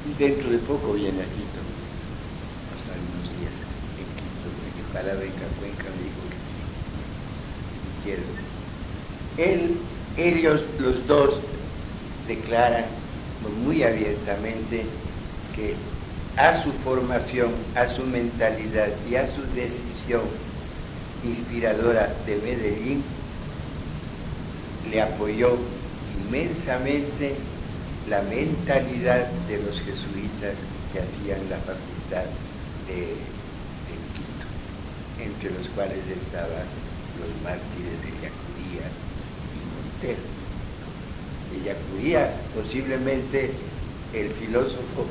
[0.05, 1.61] Y dentro de poco viene a Quito,
[2.71, 3.55] pasar unos días
[3.97, 6.59] en Quito, porque ojalá venga Cuenca, me dijo que sí,
[7.97, 8.45] Gutiérrez.
[9.37, 9.77] Él,
[10.17, 11.39] ellos, los dos,
[12.27, 12.85] declaran
[13.63, 14.85] muy abiertamente
[15.55, 15.75] que
[16.37, 20.21] a su formación, a su mentalidad y a su decisión
[21.23, 23.03] inspiradora de Medellín,
[24.91, 25.57] le apoyó
[26.27, 27.35] inmensamente
[28.09, 30.55] la mentalidad de los jesuitas
[30.93, 32.29] que hacían la facultad
[32.87, 33.15] de,
[34.13, 34.47] Quito,
[35.19, 36.67] entre los cuales estaban
[37.19, 38.85] los mártires de Yacuría
[39.51, 40.21] y Montero.
[41.51, 43.49] De Yacuría, posiblemente
[44.13, 45.07] el filósofo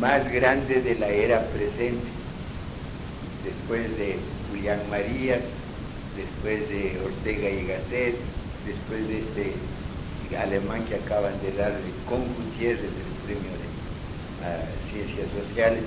[0.00, 2.08] más grande de la era presente,
[3.44, 4.18] después de
[4.50, 5.42] Julián Marías,
[6.16, 8.16] después de Ortega y Gasset,
[8.66, 9.52] después de este
[10.36, 15.82] alemán que acaban de darle con Gutiérrez el premio de Ciencias Sociales,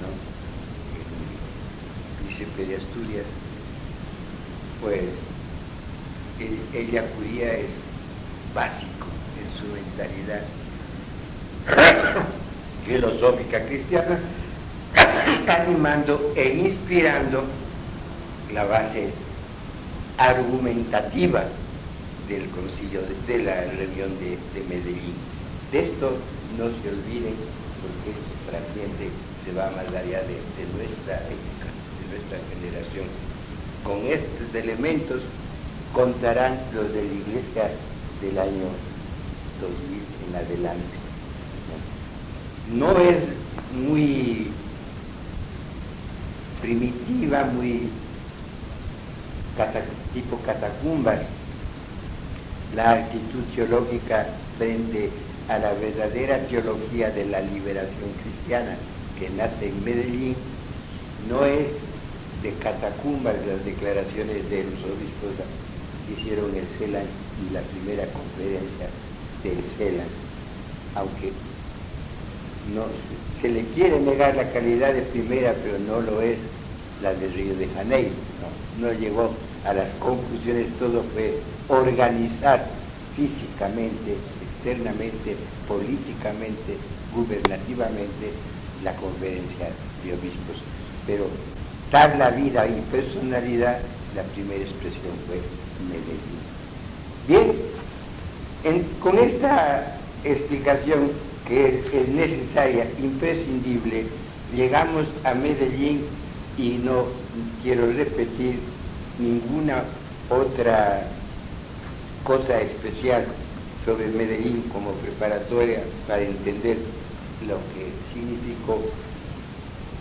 [0.00, 0.08] ¿no?
[0.98, 3.26] el príncipe de Asturias,
[4.80, 5.04] pues
[6.74, 7.80] ella acudía es
[8.54, 9.06] básico
[9.38, 10.42] en su mentalidad
[12.86, 14.18] filosófica cristiana,
[15.48, 17.44] animando e inspirando
[18.52, 19.10] la base
[20.18, 21.44] argumentativa
[22.32, 25.14] del concilio, de, la reunión de, Medellín.
[25.70, 26.16] De esto
[26.56, 27.36] no se olviden
[27.80, 29.10] porque esto trasciende,
[29.44, 30.40] se va más allá de,
[30.76, 31.68] nuestra época,
[32.00, 33.06] de nuestra generación.
[33.84, 35.22] Con estos elementos
[35.92, 37.70] contarán los de la iglesia
[38.22, 38.68] del año
[39.60, 40.96] 2000 en adelante.
[42.72, 43.28] No es
[43.74, 44.48] muy
[46.62, 47.90] primitiva, muy
[50.14, 51.20] tipo catacumbas,
[52.74, 54.26] la actitud teológica
[54.58, 55.10] frente
[55.48, 58.76] a la verdadera teología de la liberación cristiana
[59.18, 60.34] que nace en Medellín,
[61.28, 61.76] no es
[62.42, 65.36] de catacumbas las declaraciones de los obispos
[66.06, 67.04] que hicieron el CELAN
[67.38, 68.88] y la primera conferencia
[69.44, 70.08] del CELAN,
[70.96, 71.32] aunque
[72.74, 72.84] no,
[73.40, 76.38] se le quiere negar la calidad de primera, pero no lo es
[77.02, 78.10] la de Río de Janeiro,
[78.80, 79.30] no, no llegó
[79.64, 81.38] a las conclusiones, todo fue
[81.68, 82.66] organizar
[83.14, 85.36] físicamente, externamente,
[85.68, 86.78] políticamente,
[87.14, 88.32] gubernativamente
[88.82, 89.68] la conferencia
[90.02, 90.56] de obispos.
[91.06, 91.26] Pero
[91.90, 93.78] dar la vida y personalidad,
[94.14, 95.40] la primera expresión fue
[95.88, 96.40] Medellín.
[97.28, 97.52] Bien,
[99.00, 101.10] con esta explicación
[101.46, 104.06] que es necesaria, imprescindible,
[104.54, 106.00] llegamos a Medellín
[106.56, 107.04] y no
[107.62, 108.60] quiero repetir
[109.18, 109.82] ninguna
[110.30, 111.08] otra
[112.24, 113.24] cosa especial
[113.84, 116.76] sobre Medellín como preparatoria para entender
[117.46, 118.78] lo que significó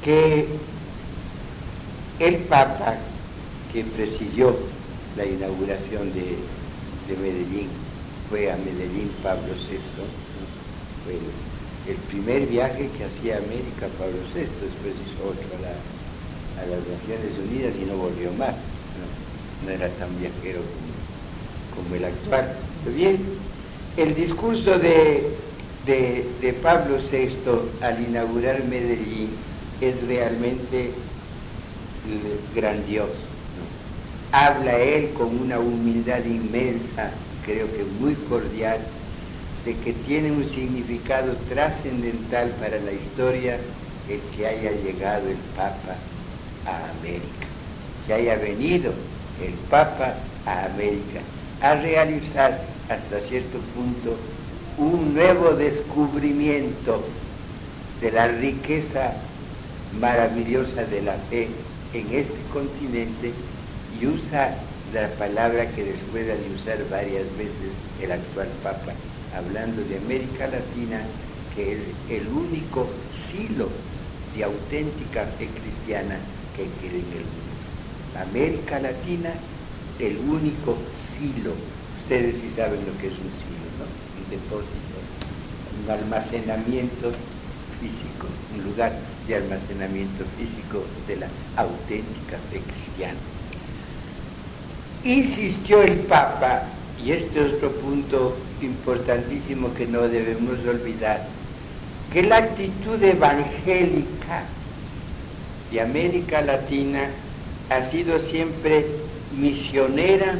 [0.04, 0.46] que
[2.20, 2.98] el Papa
[3.74, 4.56] que presidió
[5.18, 6.38] la inauguración de,
[7.12, 7.68] Medellín
[8.30, 9.80] fue a Medellín Pablo VI,
[11.04, 11.20] fue
[11.92, 17.74] el, primer viaje que hacía América Pablo VI, después hizo otro a, las Naciones Unidas
[17.76, 18.56] y no volvió más
[19.66, 20.91] no era tan viajero como,
[21.96, 22.54] el actual.
[22.96, 23.18] Bien,
[23.98, 25.30] el discurso de,
[25.86, 27.30] de, Pablo VI
[27.82, 29.30] al inaugurar Medellín
[29.82, 30.92] es realmente
[32.56, 33.32] grandioso.
[34.32, 37.12] Habla él con una humildad inmensa,
[37.46, 38.80] creo que muy cordial,
[39.66, 43.58] de que tiene un significado trascendental para la historia
[44.10, 45.96] el que haya llegado el Papa
[46.66, 47.48] a América,
[48.08, 48.94] que haya venido
[49.44, 50.16] el Papa
[50.46, 51.22] a América,
[51.62, 52.60] a realizar
[52.90, 54.18] hasta cierto punto
[54.78, 57.04] un nuevo descubrimiento
[58.02, 59.14] de la riqueza
[60.00, 61.48] maravillosa de la fe
[61.94, 63.32] en este continente
[64.00, 64.56] y usa
[64.94, 68.94] la palabra que después de usar varias veces el actual Papa,
[69.38, 71.02] hablando de América Latina,
[71.56, 73.70] que es el único silo
[74.36, 76.18] de auténtica fe cristiana
[76.56, 77.52] que queda en el mundo.
[78.20, 79.34] América Latina
[80.00, 81.54] el único silo.
[82.02, 83.62] Ustedes sí saben lo que es un silo.
[84.18, 84.98] Un depósito,
[85.84, 87.12] un almacenamiento
[87.80, 88.94] físico, un lugar
[89.28, 93.20] de almacenamiento físico de la auténtica fe cristiana.
[95.04, 96.64] Insistió el Papa
[97.04, 101.26] y este es otro punto importantísimo que no debemos olvidar,
[102.14, 104.44] que la actitud evangélica
[105.72, 107.10] de América Latina
[107.70, 108.86] ha sido siempre
[109.38, 110.36] misionera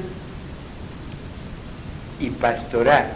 [2.20, 3.08] y pastoral,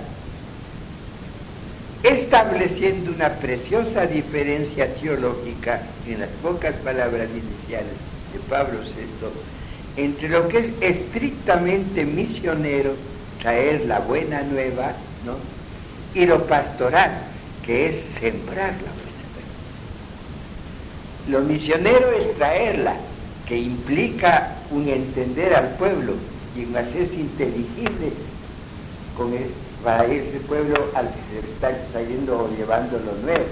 [2.04, 7.94] estableciendo una preciosa diferencia teológica en las pocas palabras iniciales
[8.34, 9.56] de Pablo VI
[9.98, 12.94] entre lo que es estrictamente misionero,
[13.42, 14.94] traer la buena nueva,
[15.26, 15.36] ¿no?
[16.14, 17.12] y lo pastoral,
[17.66, 19.26] que es sembrar la buena
[21.28, 21.40] nueva.
[21.40, 22.96] Lo misionero es traerla,
[23.48, 26.14] que implica un entender al pueblo
[26.56, 28.12] y un hacerse inteligible
[29.16, 29.34] con
[29.84, 33.46] para ese pueblo al que se está trayendo o llevando lo nuevo.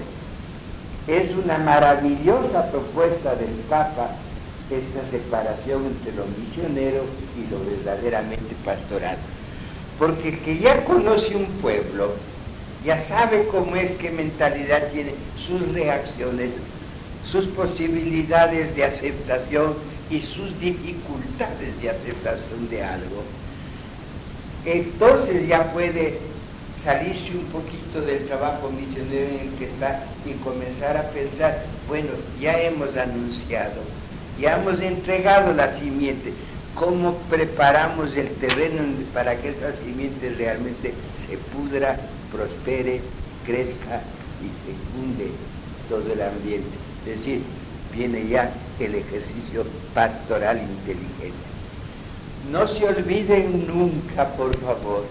[1.06, 4.10] Es una maravillosa propuesta del Papa
[4.70, 7.04] esta separación entre lo misionero
[7.36, 9.16] y lo verdaderamente pastoral.
[9.98, 12.14] Porque el que ya conoce un pueblo,
[12.84, 16.50] ya sabe cómo es, qué mentalidad tiene, sus reacciones,
[17.30, 19.74] sus posibilidades de aceptación
[20.10, 23.22] y sus dificultades de aceptación de algo
[24.64, 26.18] entonces ya puede
[26.82, 32.08] salirse un poquito del trabajo misionero en el que está y comenzar a pensar, bueno,
[32.40, 33.82] ya hemos anunciado,
[34.40, 36.32] ya hemos entregado la simiente,
[36.74, 40.94] ¿cómo preparamos el terreno para que esa simiente realmente
[41.26, 41.98] se pudra,
[42.32, 43.00] prospere,
[43.44, 44.02] crezca
[44.42, 45.30] y fecunde
[45.88, 46.83] todo el ambiente?
[47.06, 47.42] Es decir,
[47.94, 48.50] viene ya
[48.80, 51.34] el ejercicio pastoral inteligente.
[52.50, 55.04] No se olviden nunca, por favor,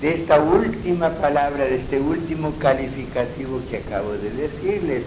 [0.00, 5.02] de esta última palabra, de este último calificativo que acabo de decirles,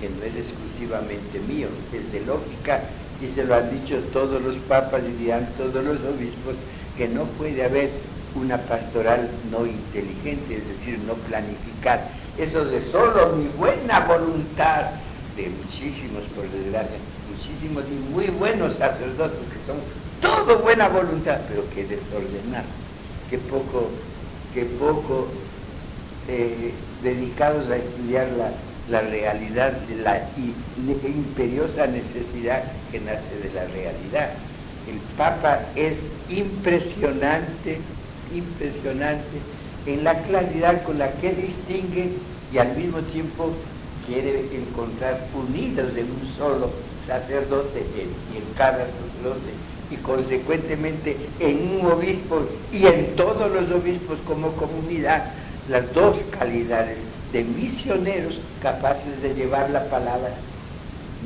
[0.00, 2.80] que no es exclusivamente mío, es de lógica
[3.20, 6.54] y se lo han dicho todos los papas y dirán todos los obispos,
[6.96, 7.90] que no puede haber
[8.34, 12.08] una pastoral no inteligente, es decir, no planificada.
[12.38, 14.90] Eso de solo mi buena voluntad,
[15.38, 16.98] de muchísimos, por desgracia,
[17.30, 19.78] muchísimos y muy buenos sacerdotes que son
[20.20, 22.66] todo buena voluntad, pero que desordenado,
[23.30, 23.88] que poco,
[24.52, 25.28] que poco
[26.28, 26.72] eh,
[27.02, 30.22] dedicados a estudiar la, realidad de la
[31.06, 34.30] imperiosa necesidad que nace de la realidad.
[34.90, 37.78] El Papa es impresionante,
[38.34, 39.38] impresionante
[39.86, 42.12] en la claridad con la que distingue
[42.50, 43.52] y al mismo tiempo
[44.08, 46.70] quiere encontrar unidos en un solo
[47.06, 49.52] sacerdote y en cada sacerdote
[49.90, 52.40] y consecuentemente en un obispo
[52.72, 55.24] y en todos los obispos como comunidad
[55.68, 56.98] las dos calidades
[57.32, 60.32] de misioneros capaces de llevar la palabra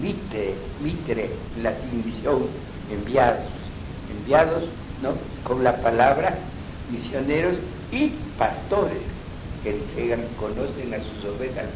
[0.01, 1.30] mitre, mitre,
[1.62, 2.43] latín misión,
[2.91, 3.47] enviados,
[4.18, 4.64] enviados
[5.03, 5.12] ¿no?
[5.45, 6.37] con la palabra
[6.91, 7.55] misioneros
[7.93, 8.09] y
[8.39, 9.03] pastores
[9.62, 11.66] que entregan, conocen a sus ovejas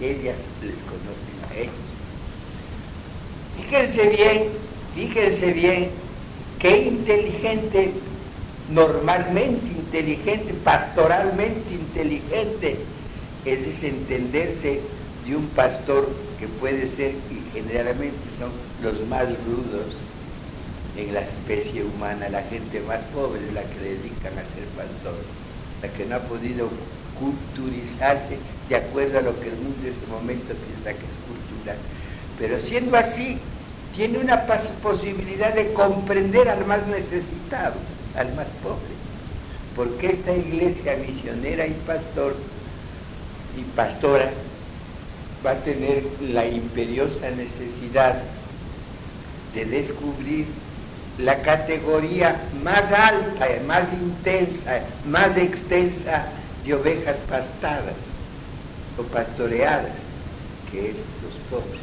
[0.00, 1.74] y ellas les conocen a ellos.
[3.56, 4.48] Fíjense bien,
[4.94, 5.90] fíjense bien
[6.58, 7.92] qué inteligente,
[8.70, 12.76] normalmente inteligente, pastoralmente inteligente,
[13.44, 14.80] es entenderse
[15.26, 18.50] de un pastor que puede ser, y generalmente son
[18.82, 19.86] los más rudos
[20.96, 25.14] en la especie humana, la gente más pobre es la que dedican a ser pastor,
[25.82, 26.68] la que no ha podido
[27.18, 28.38] culturizarse
[28.68, 31.76] de acuerdo a lo que el mundo en este momento piensa que es cultural.
[32.38, 33.38] Pero siendo así,
[33.94, 34.42] tiene una
[34.82, 37.74] posibilidad de comprender al más necesitado,
[38.16, 38.94] al más pobre.
[39.74, 42.36] Porque esta iglesia misionera y pastor
[43.58, 44.30] y pastora
[45.44, 48.16] va a tener la imperiosa necesidad
[49.54, 50.46] de descubrir
[51.18, 56.26] la categoría más alta, más intensa, más extensa
[56.66, 57.94] de ovejas pastadas
[58.98, 59.92] o pastoreadas,
[60.70, 61.80] que es los pobres.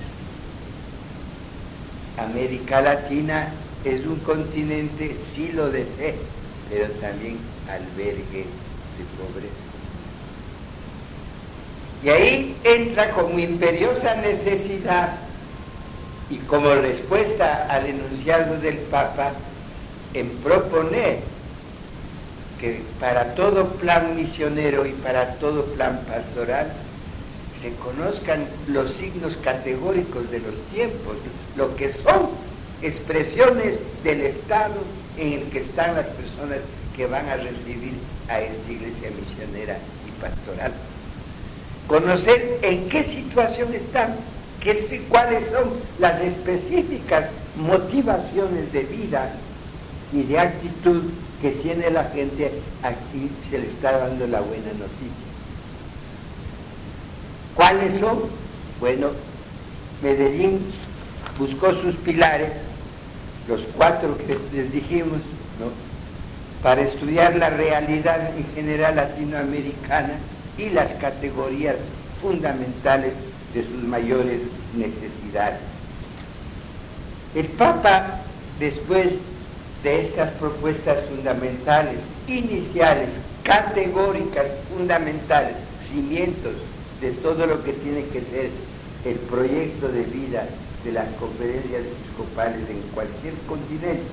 [2.17, 3.47] América Latina
[3.85, 6.15] es un continente silo de fe,
[6.69, 7.37] pero también
[7.69, 9.63] albergue de pobreza.
[12.03, 15.13] Y ahí entra como imperiosa necesidad
[16.29, 19.31] y como respuesta al enunciado del Papa
[20.13, 21.19] en proponer
[22.63, 26.71] que para todo plan misionero y para todo plan pastoral
[27.59, 31.17] se conozcan los signos categóricos de los tiempos,
[31.57, 32.29] lo que son
[32.81, 34.75] expresiones del estado
[35.17, 36.59] en el que están las personas
[36.95, 37.95] que van a recibir
[38.29, 40.71] a esta iglesia misionera y pastoral.
[41.87, 44.15] Conocer en qué situación están,
[44.61, 49.33] qué, cuáles son las específicas motivaciones de vida
[50.13, 51.03] y de actitud
[51.43, 55.27] que tiene la gente, aquí se le está dando la buena noticia.
[57.53, 58.19] ¿Cuáles son?
[58.79, 59.09] Bueno,
[60.01, 60.61] Medellín
[61.37, 62.53] buscó sus pilares,
[63.49, 65.19] los cuatro que les dijimos,
[65.59, 65.67] ¿no?
[66.63, 70.13] para estudiar la realidad en general latinoamericana
[70.57, 71.75] y las categorías
[72.21, 73.15] fundamentales
[73.53, 74.39] de sus mayores
[74.77, 75.59] necesidades.
[77.35, 78.21] El Papa,
[78.59, 79.17] después
[79.83, 86.53] de estas propuestas fundamentales, iniciales, categóricas, fundamentales, cimientos
[87.01, 88.49] de todo lo que tiene que ser
[89.03, 90.47] el proyecto de vida
[90.85, 94.03] de las conferencias episcopales en cualquier continente,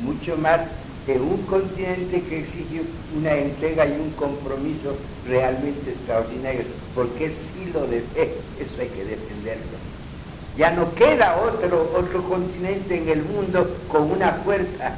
[0.00, 0.60] mucho más
[1.08, 2.82] en un continente que exige
[3.16, 4.96] una entrega y un compromiso
[5.26, 6.62] realmente extraordinario,
[6.94, 9.78] porque es hilo de eso hay que defenderlo.
[10.56, 14.96] Ya no queda otro, otro continente en el mundo con una fuerza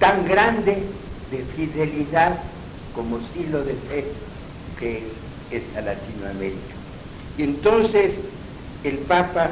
[0.00, 0.82] tan grande
[1.30, 2.36] de fidelidad
[2.94, 4.04] como silo de fe
[4.78, 5.16] que es
[5.50, 6.74] esta Latinoamérica.
[7.38, 8.18] Y entonces
[8.82, 9.50] el Papa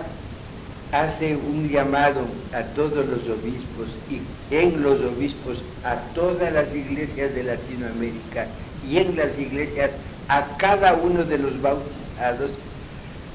[0.93, 2.23] hace un llamado
[2.55, 4.21] a todos los obispos y
[4.55, 8.47] en los obispos a todas las iglesias de Latinoamérica
[8.89, 9.91] y en las iglesias
[10.29, 12.51] a cada uno de los bautizados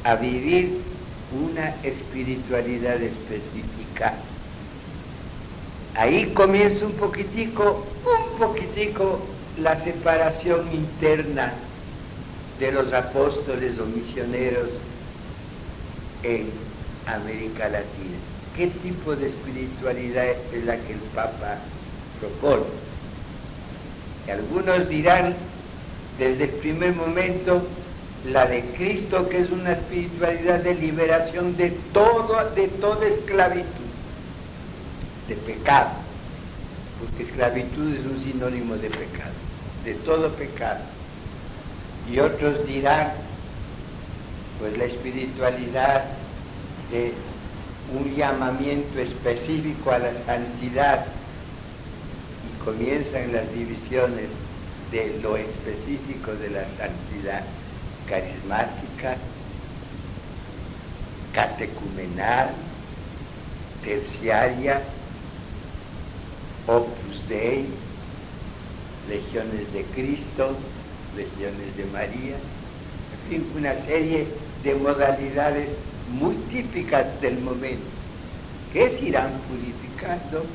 [0.03, 0.79] a vivir
[1.31, 4.13] una espiritualidad específica.
[5.95, 9.19] Ahí comienza un poquitico, un poquitico
[9.59, 11.53] la separación interna
[12.59, 14.69] de los apóstoles o misioneros
[16.23, 16.49] en
[17.05, 18.17] América Latina.
[18.55, 21.57] ¿Qué tipo de espiritualidad es la que el Papa
[22.19, 22.63] propone?
[24.31, 25.35] Algunos dirán,
[26.17, 27.61] desde el primer momento,
[28.31, 31.71] la de Cristo, que es una espiritualidad de liberación de
[32.55, 33.82] de toda esclavitud,
[35.27, 35.89] de pecado,
[36.99, 39.33] porque esclavitud es un sinónimo de pecado,
[39.83, 40.79] de todo pecado.
[42.11, 43.11] Y otros dirán,
[44.59, 46.03] pues la espiritualidad
[46.91, 47.13] de
[47.97, 51.05] un llamamiento específico a la santidad
[52.47, 54.29] y comienzan las divisiones
[54.91, 57.43] de lo específico de la santidad
[58.07, 59.17] carismática,
[61.33, 62.49] catecumenal,
[63.83, 64.81] terciaria,
[66.67, 67.65] opus dei,
[69.09, 70.55] legiones de Cristo,
[71.15, 74.27] legiones de María, en fin, una serie
[74.63, 75.69] de modalidades
[76.19, 77.83] muy típicas del momento,
[78.71, 80.45] que se irán purificando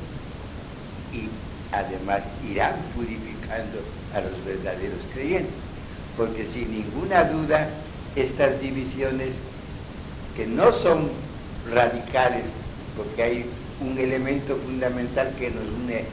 [1.13, 1.29] y
[1.71, 3.79] además irán purificando
[4.13, 5.53] a los verdaderos creyentes,
[6.17, 7.69] porque sin ninguna duda
[8.15, 9.35] estas divisiones
[10.35, 11.09] que no son
[11.71, 12.45] radicales,
[12.97, 13.45] porque hay
[13.81, 16.05] un elemento fundamental que nos une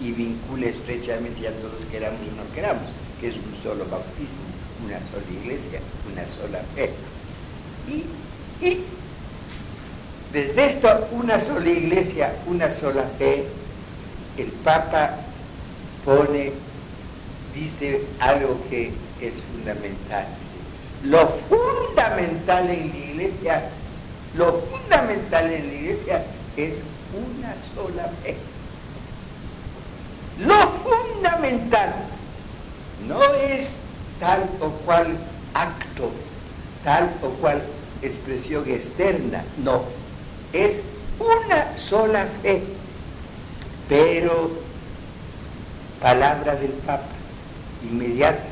[0.00, 2.88] y vincula estrechamente a todos queramos o no queramos,
[3.20, 4.44] que es un solo bautismo,
[4.84, 5.80] una sola iglesia,
[6.12, 6.90] una sola fe.
[7.88, 8.04] Y
[8.60, 8.80] y
[10.32, 13.44] desde esto, una sola iglesia, una sola fe,
[14.38, 15.14] el Papa
[16.04, 16.52] pone,
[17.54, 20.26] dice algo que es fundamental.
[21.04, 23.70] Lo fundamental en la iglesia,
[24.36, 26.24] lo fundamental en la iglesia
[26.56, 26.82] es
[27.16, 28.36] una sola fe.
[30.38, 31.94] Lo fundamental
[33.08, 33.76] no es
[34.20, 35.16] tal o cual
[35.54, 36.10] acto,
[36.84, 37.62] tal o cual
[38.02, 39.82] expresión externa, no,
[40.52, 40.82] es
[41.18, 42.62] una sola fe,
[43.88, 44.50] pero
[46.00, 47.06] palabra del Papa,
[47.90, 48.44] inmediata.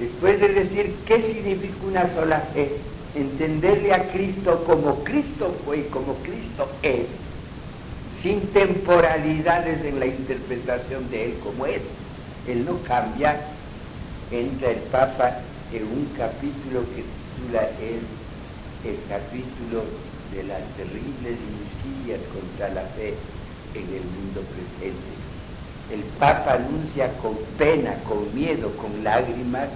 [0.00, 2.70] Después de decir qué significa una sola fe,
[3.14, 7.25] entenderle a Cristo como Cristo fue y como Cristo es,
[8.26, 11.80] sin temporalidades en la interpretación de Él como es.
[12.48, 13.36] Él no cambia,
[14.32, 15.38] entra el Papa
[15.72, 18.02] en un capítulo que titula Él
[18.84, 19.84] el capítulo
[20.34, 23.14] de las terribles insidias contra la fe
[23.74, 25.14] en el mundo presente.
[25.92, 29.68] El Papa anuncia con pena, con miedo, con lágrimas,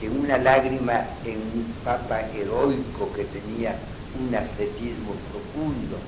[0.00, 3.76] que una lágrima en un Papa heroico que tenía
[4.18, 5.98] un ascetismo profundo,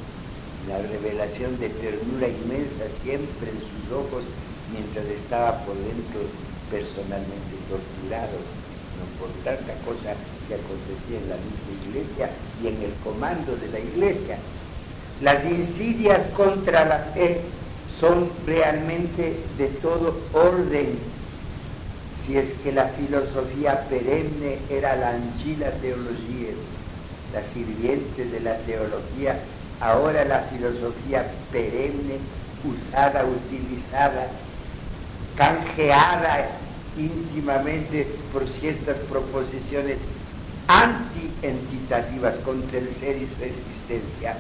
[0.68, 4.24] la revelación de ternura inmensa siempre en sus ojos
[4.72, 6.20] mientras estaba por dentro
[6.70, 8.38] personalmente torturado,
[8.98, 10.14] no por tanta cosa
[10.46, 12.30] que acontecía en la misma iglesia
[12.62, 14.38] y en el comando de la iglesia.
[15.22, 17.40] Las insidias contra la fe
[17.98, 20.98] son realmente de todo orden.
[22.24, 26.52] Si es que la filosofía perenne era la anchila teología,
[27.34, 29.38] la sirviente de la teología,
[29.80, 32.18] ahora la filosofía perenne,
[32.64, 34.28] usada, utilizada
[35.36, 36.48] canjeada
[36.98, 39.98] íntimamente por ciertas proposiciones
[40.66, 44.36] anti-entitativas contra el ser y su existencia,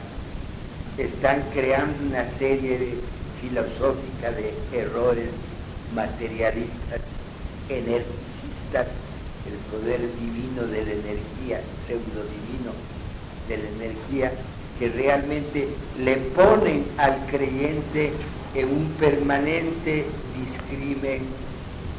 [0.98, 2.96] están creando una serie
[3.40, 5.30] filosófica de errores
[5.94, 7.00] materialistas,
[7.68, 8.86] energicistas,
[9.46, 12.72] el poder divino de la energía, pseudo divino
[13.48, 14.32] de la energía,
[14.80, 15.68] que realmente
[16.02, 18.12] le ponen al creyente
[18.54, 20.06] en un permanente
[20.42, 21.20] discrimen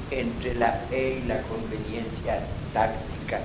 [0.10, 2.40] entre la fe y la conveniencia
[2.74, 3.40] táctica,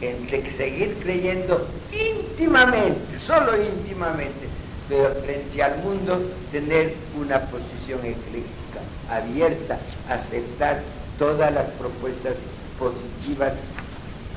[0.00, 4.46] entre seguir creyendo íntimamente, solo íntimamente,
[4.88, 6.22] pero frente al mundo
[6.52, 9.76] tener una posición ecléctica, abierta,
[10.08, 10.82] aceptar
[11.18, 12.36] todas las propuestas
[12.78, 13.54] positivas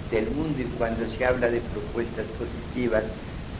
[0.10, 0.60] del mundo.
[0.62, 3.14] Y cuando se habla de propuestas positivas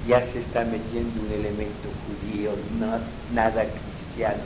[0.08, 3.00] ya se está metiendo un elemento judío, no,
[3.34, 4.44] nada cristiano,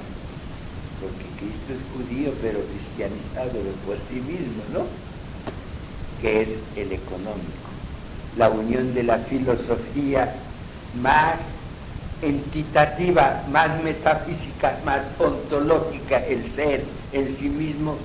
[1.02, 3.52] porque Cristo es judío pero cristianizado
[3.86, 4.86] por sí mismo, ¿no?
[6.22, 7.70] Que es el económico,
[8.38, 10.34] la unión de la filosofía
[11.02, 11.40] más
[12.22, 16.84] entitativa, más metafísica, más ontológica, el ser
[17.14, 17.96] en sí mismo,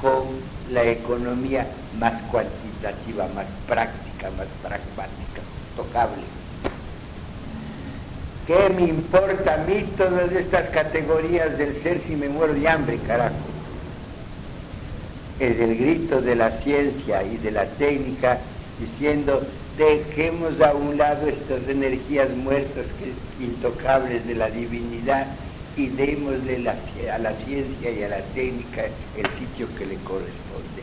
[0.00, 0.40] con
[0.72, 1.66] la economía
[1.98, 5.42] más cuantitativa, más práctica, más pragmática,
[5.76, 6.41] tocable.
[8.52, 12.98] ¿Qué me importa a mí todas estas categorías del ser si me muero de hambre,
[12.98, 13.34] carajo?
[15.40, 18.40] Es el grito de la ciencia y de la técnica
[18.78, 19.40] diciendo
[19.78, 22.88] dejemos a un lado estas energías muertas
[23.40, 25.28] intocables de la divinidad
[25.74, 26.56] y démosle
[27.08, 28.82] a la ciencia y a la técnica
[29.16, 30.82] el sitio que le corresponde.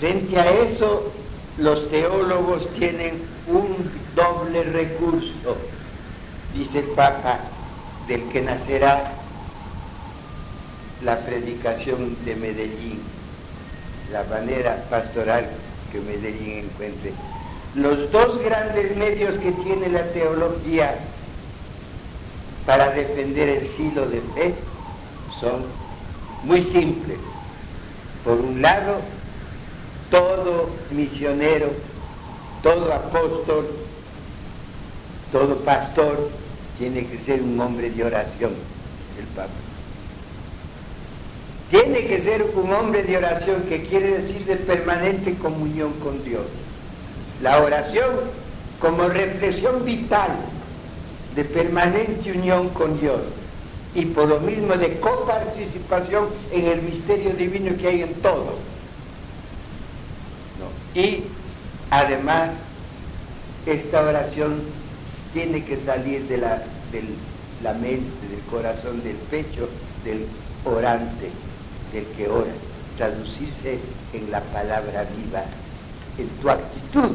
[0.00, 1.12] Frente a eso,
[1.58, 3.76] los teólogos tienen un
[4.16, 5.58] doble recurso,
[6.54, 7.38] dice el Papa,
[8.06, 9.12] del que nacerá
[11.02, 13.00] la predicación de Medellín,
[14.10, 15.48] la manera pastoral
[15.92, 17.12] que Medellín encuentre.
[17.74, 20.96] Los dos grandes medios que tiene la teología
[22.66, 24.54] para defender el silo de fe
[25.38, 25.62] son
[26.44, 27.18] muy simples.
[28.24, 29.00] Por un lado,
[30.10, 31.70] todo misionero,
[32.62, 33.68] todo apóstol,
[35.32, 36.30] todo pastor
[36.78, 38.52] tiene que ser un hombre de oración,
[39.18, 39.48] el Papa.
[41.70, 46.44] Tiene que ser un hombre de oración, que quiere decir de permanente comunión con Dios.
[47.42, 48.08] La oración
[48.80, 50.30] como reflexión vital
[51.34, 53.20] de permanente unión con Dios
[53.94, 58.54] y por lo mismo de coparticipación en el misterio divino que hay en todo.
[60.94, 61.24] Y
[61.90, 62.54] además,
[63.66, 64.62] esta oración
[65.32, 66.62] tiene que salir de la,
[67.62, 69.68] la mente, del corazón, del pecho
[70.04, 70.26] del
[70.64, 71.30] orante,
[71.92, 72.52] del que ora,
[72.96, 73.78] traducirse
[74.12, 75.44] en la palabra viva,
[76.18, 77.12] en tu actitud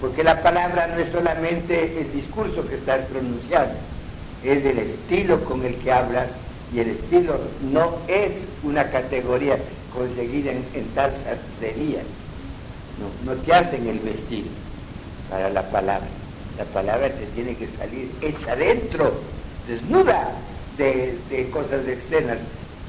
[0.00, 3.74] porque la palabra no es solamente el discurso que estás pronunciando,
[4.44, 6.28] es el estilo con el que hablas
[6.72, 7.38] y el estilo
[7.72, 9.56] no es una categoría
[9.94, 12.02] conseguida en, tal sastrería.
[13.00, 14.48] No, no te hacen el vestido
[15.30, 16.08] para la palabra.
[16.58, 19.12] La palabra te tiene que salir hecha dentro,
[19.68, 20.30] desnuda
[20.78, 22.38] de, de cosas externas,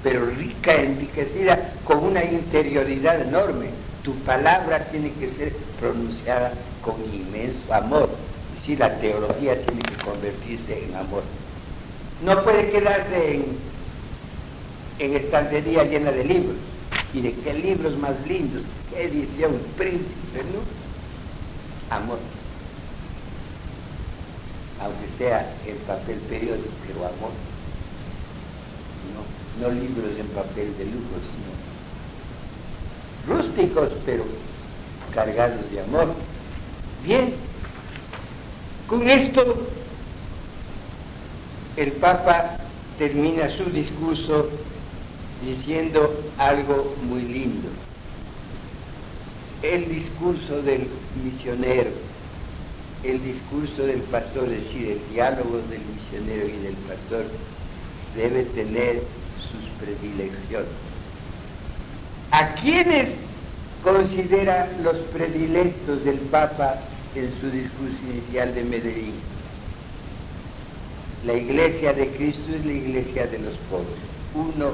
[0.03, 3.67] pero rica, enriquecida con una interioridad enorme.
[4.03, 8.09] Tu palabra tiene que ser pronunciada con inmenso amor.
[8.55, 11.23] Y si la teología tiene que convertirse en amor.
[12.23, 13.45] No puede quedarse en,
[14.99, 16.55] en estantería llena de libros.
[17.13, 21.95] Y de qué libros más lindos, qué edición, príncipe, ¿no?
[21.95, 22.36] Amor.
[24.81, 27.31] Aunque sea en papel periódico, pero amor.
[29.13, 31.17] No, no libros en papel de lujo,
[33.25, 34.23] sino rústicos, pero
[35.13, 36.13] cargados de amor.
[37.03, 37.33] Bien,
[38.87, 39.67] con esto
[41.75, 42.57] el Papa
[42.97, 44.49] termina su discurso
[45.45, 47.69] diciendo algo muy lindo.
[49.61, 50.87] El discurso del
[51.23, 51.91] misionero,
[53.07, 57.25] el discurso del pastor, es decir, el diálogo del misionero y del pastor
[58.15, 59.01] debe tener
[59.39, 60.67] sus predilecciones.
[62.31, 63.15] ¿A quiénes
[63.83, 66.75] considera los predilectos del Papa
[67.15, 69.15] en su discurso inicial de Medellín.
[71.25, 73.87] La iglesia de Cristo es la iglesia de los pobres.
[74.35, 74.71] Uno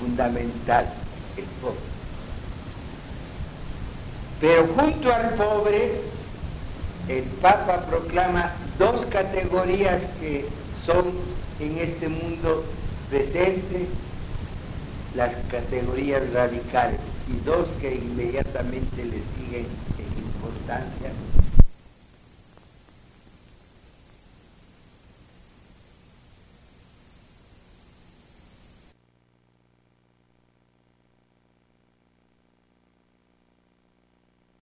[0.00, 0.86] fundamental,
[1.36, 1.76] el pobre.
[4.40, 6.00] Pero junto al pobre,
[7.08, 10.46] el Papa proclama dos categorías que
[10.84, 11.12] son
[11.60, 12.64] en este mundo
[13.10, 13.86] presente,
[15.14, 19.66] las categorías radicales y dos que inmediatamente le siguen
[19.98, 21.10] en importancia